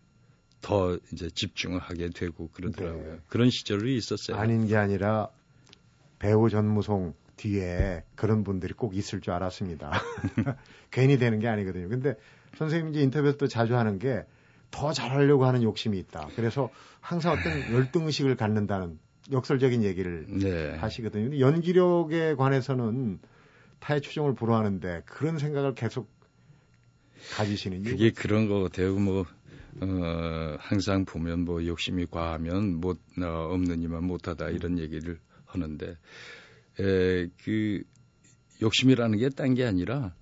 더 0.61 0.97
이제 1.13 1.29
집중을 1.29 1.79
하게 1.79 2.09
되고 2.09 2.49
그러더라고요. 2.49 3.13
네. 3.13 3.19
그런 3.27 3.49
시절이 3.49 3.95
있었어요. 3.97 4.37
아닌 4.37 4.65
게 4.65 4.75
아니라 4.75 5.29
배우 6.17 6.49
전무송 6.49 7.13
뒤에 7.37 8.03
그런 8.15 8.43
분들이 8.43 8.73
꼭 8.73 8.95
있을 8.95 9.21
줄 9.21 9.33
알았습니다. 9.33 9.91
괜히 10.89 11.17
되는 11.17 11.39
게 11.39 11.47
아니거든요. 11.47 11.89
근데 11.89 12.15
선생님 12.57 12.93
이제 12.93 13.01
인터뷰에서 13.01 13.37
또 13.37 13.47
자주 13.47 13.75
하는 13.75 13.99
게 13.99 14.25
더 14.75 14.91
잘하려고 14.91 15.45
하는 15.45 15.63
욕심이 15.63 15.97
있다. 15.99 16.27
그래서 16.35 16.69
항상 16.99 17.31
어떤 17.33 17.73
열등 17.73 18.05
의식을 18.07 18.35
갖는다는 18.35 18.99
역설적인 19.31 19.83
얘기를 19.83 20.25
네. 20.27 20.75
하시거든요. 20.75 21.39
연기력에 21.39 22.35
관해서는 22.35 23.19
타의 23.79 24.01
추종을 24.01 24.35
불허하는데 24.35 25.03
그런 25.05 25.39
생각을 25.39 25.75
계속 25.75 26.09
가지시는 27.37 27.85
이유 27.85 27.91
그게 27.91 28.11
그런 28.11 28.49
거 28.49 28.59
같아요. 28.63 28.95
뭐 28.95 29.25
어, 29.81 30.55
항상 30.59 31.05
보면 31.05 31.45
뭐 31.45 31.65
욕심이 31.65 32.05
과하면 32.05 32.75
못 32.81 32.99
어, 33.21 33.49
없는 33.53 33.81
이만 33.81 34.03
못하다 34.03 34.49
이런 34.49 34.77
얘기를 34.77 35.19
하는데 35.45 35.97
에, 36.79 37.27
그 37.43 37.81
욕심이라는 38.61 39.17
게 39.19 39.29
딴 39.29 39.53
게 39.55 39.65
아니라 39.65 40.13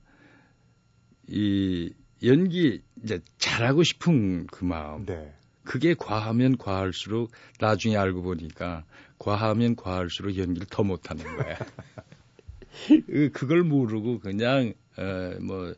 이 1.28 1.92
연기 2.24 2.82
이제 3.04 3.20
잘하고 3.38 3.84
싶은 3.84 4.48
그 4.48 4.64
마음. 4.64 5.06
네. 5.06 5.34
그게 5.64 5.94
과하면 5.94 6.58
과할수록 6.58 7.32
나중에 7.60 7.96
알고 7.96 8.22
보니까 8.22 8.84
과하면 9.18 9.76
과할수록 9.76 10.38
연기를 10.38 10.68
더 10.70 10.84
못하는 10.84 11.24
거야. 11.24 11.58
그, 13.08 13.30
그걸 13.32 13.64
모르고 13.64 14.20
그냥 14.20 14.74
에, 14.98 15.36
뭐 15.40 15.74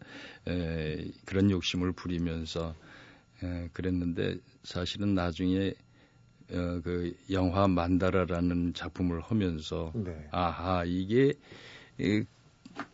에, 0.47 1.05
그런 1.25 1.51
욕심을 1.51 1.91
부리면서 1.91 2.75
에, 3.43 3.69
그랬는데 3.73 4.37
사실은 4.63 5.13
나중에 5.13 5.73
어, 6.51 6.81
그 6.83 7.15
영화 7.31 7.67
만다라라는 7.67 8.73
작품을 8.73 9.21
하면서 9.21 9.91
네. 9.95 10.27
아하 10.31 10.83
이게 10.85 11.33
이, 11.99 12.23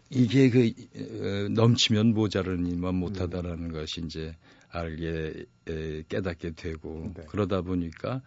이게 0.09 0.49
그 0.49 0.71
어, 0.95 1.49
넘치면 1.49 2.13
모자르니만 2.13 2.95
못하다라는 2.95 3.65
음. 3.65 3.71
것이 3.71 4.01
이제 4.05 4.35
알게 4.69 5.45
에, 5.67 6.03
깨닫게 6.09 6.51
되고 6.51 7.13
네. 7.15 7.23
그러다 7.29 7.61
보니까 7.61 8.21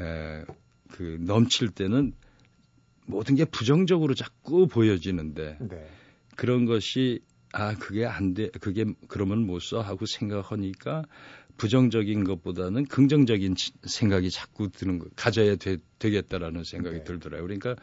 에, 0.00 0.44
그 0.92 1.18
넘칠 1.20 1.68
때는 1.68 2.12
모든 3.06 3.36
게 3.36 3.44
부정적으로 3.44 4.14
자꾸 4.14 4.66
보여지는데 4.66 5.58
네. 5.60 5.90
그런 6.36 6.66
것이 6.66 7.20
아 7.52 7.74
그게 7.74 8.04
안 8.04 8.34
돼 8.34 8.48
그게 8.60 8.84
그러면 9.08 9.46
못 9.46 9.62
써 9.62 9.80
하고 9.80 10.06
생각하니까 10.06 11.04
부정적인 11.58 12.24
것보다는 12.24 12.86
긍정적인 12.86 13.56
생각이 13.82 14.30
자꾸 14.30 14.70
드는 14.70 14.98
거 14.98 15.06
가져야 15.16 15.56
되, 15.56 15.76
겠다라는 15.98 16.64
생각이 16.64 16.98
네. 16.98 17.04
들더라고요. 17.04 17.46
그러니까 17.46 17.76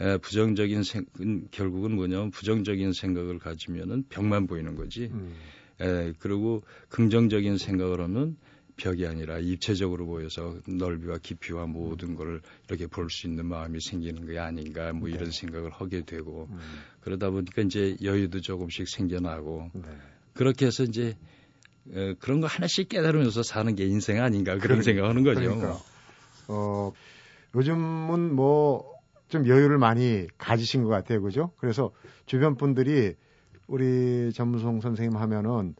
에, 0.00 0.16
부정적인 0.18 0.82
생, 0.84 1.04
결국은 1.50 1.94
뭐냐면 1.96 2.30
부정적인 2.30 2.92
생각을 2.92 3.38
가지면은 3.38 4.04
벽만 4.08 4.46
보이는 4.46 4.74
거지. 4.76 5.10
음. 5.12 5.34
에, 5.80 6.12
그리고 6.18 6.62
긍정적인 6.88 7.58
생각을 7.58 8.00
하면 8.00 8.36
벽이 8.76 9.06
아니라 9.06 9.38
입체적으로 9.38 10.06
보여서 10.06 10.58
넓이와 10.68 11.18
깊이와 11.18 11.66
모든 11.66 12.14
걸 12.14 12.42
이렇게 12.68 12.86
볼 12.86 13.08
수 13.10 13.26
있는 13.26 13.46
마음이 13.46 13.80
생기는 13.80 14.26
게 14.26 14.38
아닌가 14.38 14.92
뭐 14.92 15.08
이런 15.08 15.24
네. 15.24 15.30
생각을 15.30 15.70
하게 15.70 16.02
되고 16.02 16.48
음. 16.50 16.58
그러다 17.00 17.30
보니까 17.30 17.62
이제 17.62 17.96
여유도 18.02 18.40
조금씩 18.40 18.88
생겨나고 18.88 19.70
네. 19.74 19.82
그렇게 20.34 20.66
해서 20.66 20.84
이제 20.84 21.16
에, 21.94 22.14
그런 22.14 22.40
거 22.40 22.46
하나씩 22.46 22.88
깨달으면서 22.88 23.42
사는 23.42 23.74
게 23.74 23.84
인생 23.86 24.22
아닌가 24.22 24.52
그런 24.58 24.80
그러니까, 24.80 24.84
생각하는 24.84 25.22
거죠. 25.24 25.40
그러니까. 25.40 25.78
어, 26.48 26.92
요즘은 27.54 28.34
뭐 28.34 28.96
좀 29.28 29.46
여유를 29.48 29.78
많이 29.78 30.26
가지신 30.38 30.84
것 30.84 30.88
같아요, 30.88 31.20
그죠? 31.20 31.50
그래서 31.58 31.90
주변 32.26 32.56
분들이 32.56 33.14
우리 33.66 34.32
전무송 34.32 34.80
선생님 34.80 35.16
하면은 35.16 35.74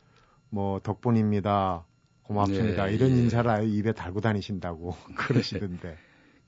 뭐 0.50 0.80
덕분입니다, 0.80 1.86
고맙습니다 2.22 2.86
네, 2.86 2.94
이런 2.94 3.10
예. 3.10 3.14
인사를 3.14 3.68
입에 3.68 3.92
달고 3.92 4.20
다니신다고 4.20 4.96
그러시던데. 5.16 5.96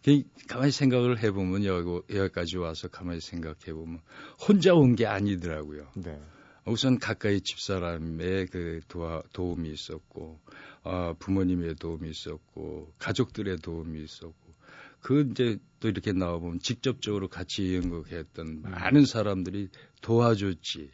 그 0.05 0.23
가만히 0.49 0.71
생각을 0.73 1.23
해보면 1.23 1.65
여기, 1.65 2.03
여기까지 2.15 2.57
와서 2.57 2.89
가만히 2.89 3.21
생각해보면 3.21 4.01
혼자 4.47 4.75
온 4.75 4.95
게 4.95 5.07
아니더라고요. 5.07 5.87
네. 5.97 6.21
우선 6.69 6.99
가까이 6.99 7.41
집사람의 7.41 8.47
그 8.47 8.81
도와, 8.89 9.23
도움이 9.33 9.71
있었고, 9.71 10.41
어, 10.83 11.15
부모님의 11.19 11.77
도움이 11.77 12.09
있었고, 12.11 12.93
가족들의 12.99 13.59
도움이 13.59 14.03
있었고, 14.03 14.55
그 15.01 15.29
이제 15.31 15.59
또 15.81 15.89
이렇게 15.89 16.13
나와보면 16.13 16.61
직접적으로 16.61 17.29
같이 17.29 17.77
연극했던 17.77 18.47
음. 18.47 18.63
많은 18.63 19.05
사람들이 19.05 19.69
도와줬지. 20.03 20.91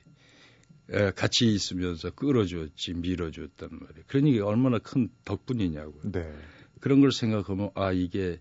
에, 0.91 1.11
같이 1.13 1.47
있으면서 1.53 2.11
끌어줬지, 2.11 2.95
밀어줬단 2.95 3.71
말이에요. 3.73 4.05
그러니 4.07 4.39
얼마나 4.41 4.79
큰 4.79 5.09
덕분이냐고요. 5.25 6.13
네. 6.13 6.35
그런 6.81 7.01
걸 7.01 7.11
생각하면, 7.11 7.71
아, 7.75 7.93
이게, 7.93 8.39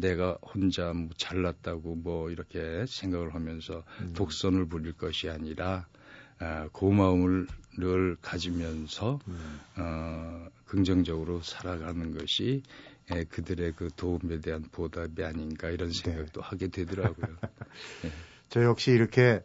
내가 0.00 0.38
혼자 0.42 0.92
뭐 0.94 1.10
잘났다고 1.16 1.96
뭐 1.96 2.30
이렇게 2.30 2.84
생각을 2.88 3.34
하면서 3.34 3.84
음. 4.00 4.14
독선을 4.14 4.66
부릴 4.66 4.94
것이 4.94 5.28
아니라 5.28 5.86
아, 6.40 6.68
고마움을 6.72 7.46
가지면서 8.20 9.18
음. 9.28 9.60
어, 9.76 10.48
긍정적으로 10.66 11.40
살아가는 11.42 12.16
것이 12.16 12.62
예, 13.14 13.24
그들의 13.24 13.72
그 13.72 13.88
도움에 13.96 14.40
대한 14.40 14.62
보답이 14.70 15.24
아닌가 15.24 15.70
이런 15.70 15.90
네. 15.90 15.94
생각도 15.94 16.40
네. 16.40 16.46
하게 16.46 16.68
되더라고요. 16.68 17.36
네. 18.02 18.10
저 18.50 18.62
역시 18.62 18.90
이렇게 18.90 19.42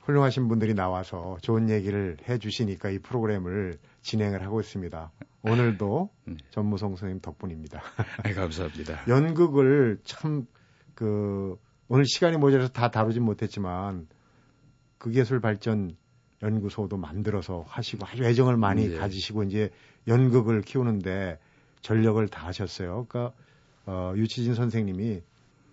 훌륭하신 0.00 0.48
분들이 0.48 0.74
나와서 0.74 1.36
좋은 1.42 1.68
얘기를 1.68 2.16
해주시니까 2.26 2.90
이 2.90 2.98
프로그램을 2.98 3.78
진행을 4.02 4.42
하고 4.42 4.60
있습니다. 4.60 5.12
오늘도 5.42 6.10
네. 6.24 6.36
전무성 6.50 6.90
선생님 6.90 7.20
덕분입니다. 7.20 7.82
네, 8.24 8.32
감사합니다. 8.32 9.04
연극을 9.08 9.98
참 10.04 10.46
그 10.98 11.56
오늘 11.86 12.04
시간이 12.04 12.38
모자라서 12.38 12.72
다 12.72 12.90
다루진 12.90 13.22
못했지만 13.22 14.08
극예술 14.98 15.40
발전 15.40 15.96
연구소도 16.42 16.96
만들어서 16.96 17.64
하시고 17.68 18.06
아주 18.06 18.24
애정을 18.24 18.56
많이 18.56 18.88
네. 18.88 18.96
가지시고 18.96 19.44
이제 19.44 19.70
연극을 20.06 20.62
키우는데 20.62 21.38
전력을 21.82 22.26
다하셨어요. 22.28 23.06
그러니까 23.08 23.34
어, 23.86 24.12
유치진 24.16 24.54
선생님이 24.54 25.22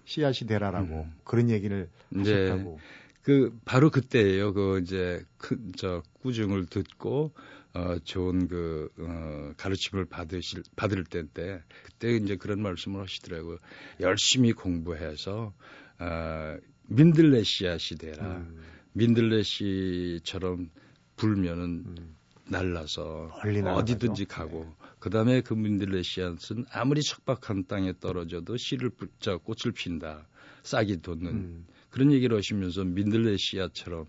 씨앗이 0.05 0.47
되라라고 0.47 1.03
음. 1.03 1.13
그런 1.23 1.49
얘기를 1.49 1.89
네. 2.09 2.19
하셨다고. 2.19 2.79
그 3.21 3.57
바로 3.65 3.89
그때예요. 3.89 4.53
그 4.53 4.79
이제 4.83 5.23
큰저 5.37 6.03
꾸중을 6.21 6.67
듣고 6.67 7.31
어 7.73 7.97
좋은 8.03 8.47
그 8.47 8.89
어, 8.99 9.51
가르침을 9.57 10.05
받으실 10.05 10.61
받을 10.75 11.03
때인데 11.03 11.61
그때 11.83 12.15
이제 12.15 12.35
그런 12.35 12.61
말씀을 12.61 13.01
하시더라고요. 13.01 13.57
열심히 13.99 14.53
공부해서 14.53 15.53
어 15.99 16.57
민들레 16.87 17.43
씨앗이 17.43 17.97
되라. 17.99 18.37
음. 18.37 18.74
민들레 18.95 19.43
씨처럼 19.43 20.69
불면은 21.17 21.83
음. 21.85 22.15
날라서 22.47 23.31
어디든지 23.75 24.25
가고 24.25 24.65
네. 24.65 24.87
그다음에 24.99 25.41
그 25.41 25.53
민들레 25.53 26.01
씨앗은 26.01 26.65
아무리 26.71 27.01
척박한 27.01 27.65
땅에 27.67 27.93
떨어져도 27.99 28.55
씨를 28.57 28.91
저 29.19 29.37
꽃을 29.37 29.73
핀다. 29.73 30.27
싹이 30.63 31.01
돋는 31.01 31.27
음. 31.27 31.67
그런 31.89 32.11
얘기를 32.11 32.37
하시면서 32.37 32.83
민들레 32.85 33.35
씨앗처럼 33.37 34.05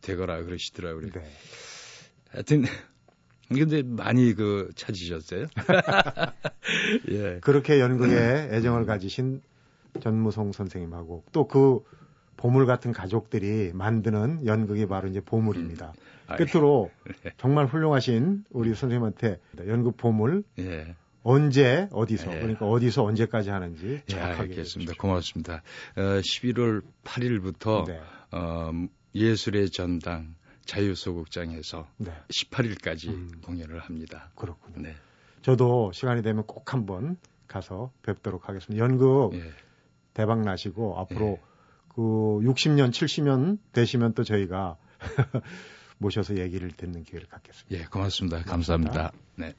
되거라 0.00 0.42
그러시더라고요. 0.42 1.10
네. 1.10 1.30
하여튼 2.30 2.64
근데 3.48 3.82
많이 3.82 4.32
그 4.32 4.70
찾으셨어요? 4.74 5.46
예. 7.10 7.40
그렇게 7.42 7.80
연극에 7.80 8.48
애정을 8.52 8.86
가지신 8.86 9.42
전무송 10.00 10.52
선생님하고 10.52 11.24
또그 11.32 11.82
보물 12.40 12.64
같은 12.64 12.92
가족들이 12.92 13.70
만드는 13.74 14.46
연극이 14.46 14.86
바로 14.86 15.08
이제 15.08 15.20
보물입니다. 15.20 15.92
음. 16.30 16.36
끝으로 16.36 16.90
네. 17.22 17.32
정말 17.36 17.66
훌륭하신 17.66 18.44
우리 18.50 18.74
선생님한테 18.74 19.38
연극 19.66 19.98
보물 19.98 20.44
예. 20.58 20.96
언제 21.22 21.86
어디서 21.92 22.32
예. 22.34 22.38
그러니까 22.38 22.66
어디서 22.66 23.04
언제까지 23.04 23.50
하는지 23.50 24.00
예, 24.08 24.10
정확하게 24.10 24.52
예, 24.52 24.56
알겠습니다. 24.56 24.94
고맙습니다. 24.98 25.62
어, 25.96 26.00
11월 26.00 26.82
8일부터 27.04 27.86
네. 27.86 28.00
어, 28.32 28.70
예술의 29.14 29.68
전당 29.68 30.34
자유소극장에서 30.64 31.88
네. 31.98 32.10
18일까지 32.28 33.08
음. 33.08 33.32
공연을 33.44 33.80
합니다. 33.80 34.30
그렇군요. 34.34 34.80
네. 34.80 34.94
저도 35.42 35.92
시간이 35.92 36.22
되면 36.22 36.44
꼭 36.46 36.72
한번 36.72 37.18
가서 37.48 37.92
뵙도록 38.02 38.48
하겠습니다. 38.48 38.82
연극 38.82 39.34
예. 39.34 39.42
대박 40.14 40.40
나시고 40.40 40.98
앞으로 41.00 41.38
예. 41.38 41.49
그 41.94 42.00
60년, 42.00 42.90
70년 42.90 43.58
되시면 43.72 44.14
또 44.14 44.24
저희가 44.24 44.76
모셔서 45.98 46.38
얘기를 46.38 46.70
듣는 46.70 47.04
기회를 47.04 47.28
갖겠습니다. 47.28 47.78
예, 47.78 47.84
고맙습니다. 47.84 48.42
감사합니다. 48.42 48.92
감사합니다. 48.92 49.12
네. 49.36 49.54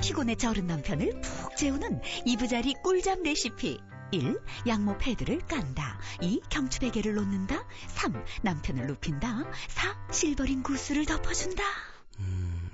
피곤에 0.00 0.36
절은 0.36 0.66
남편을 0.66 1.20
푹 1.20 1.56
재우는 1.56 2.00
이부자리 2.24 2.74
꿀잠 2.82 3.22
레시피. 3.22 3.80
1. 4.10 4.38
양모 4.66 4.96
패드를 4.98 5.40
깐다. 5.40 5.98
2. 6.22 6.40
경추 6.48 6.80
베개를 6.80 7.14
놓는다. 7.14 7.64
3. 7.88 8.24
남편을 8.42 8.86
눕힌다. 8.86 9.44
4. 9.68 10.12
실버린 10.12 10.62
구스를 10.62 11.04
덮어준다. 11.04 11.62
음... 12.20 12.70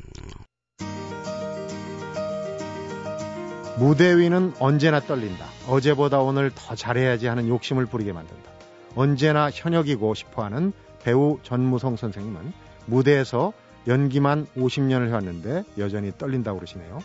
무대 3.79 4.17
위는 4.17 4.55
언제나 4.61 5.01
떨린다. 5.01 5.47
어제보다 5.67 6.21
오늘 6.21 6.53
더 6.55 6.77
잘해야지 6.77 7.27
하는 7.27 7.49
욕심을 7.49 7.87
부리게 7.87 8.13
만든다. 8.13 8.54
언제나 8.95 9.51
현역이고 9.51 10.15
싶어하는 10.15 10.73
배우 11.03 11.39
전무성 11.43 11.97
선생님은 11.97 12.53
무대에서 12.87 13.53
연기만 13.87 14.47
50년을 14.57 15.09
해왔는데 15.09 15.65
여전히 15.79 16.13
떨린다고 16.17 16.59
그러시네요. 16.59 17.01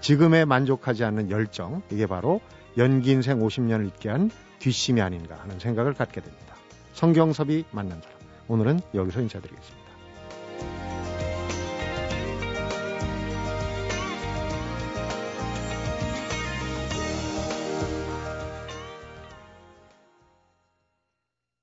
지금에 0.00 0.44
만족하지 0.44 1.04
않는 1.04 1.30
열정, 1.30 1.82
이게 1.90 2.06
바로 2.06 2.40
연기 2.76 3.12
인생 3.12 3.38
50년을 3.38 3.86
있게 3.86 4.08
한 4.08 4.30
뒷심이 4.58 5.00
아닌가 5.00 5.36
하는 5.36 5.58
생각을 5.58 5.94
갖게 5.94 6.20
됩니다. 6.20 6.54
성경섭이 6.94 7.64
만난 7.70 8.00
사람. 8.00 8.18
오늘은 8.48 8.80
여기서 8.94 9.20
인사드리겠습니다. 9.20 9.83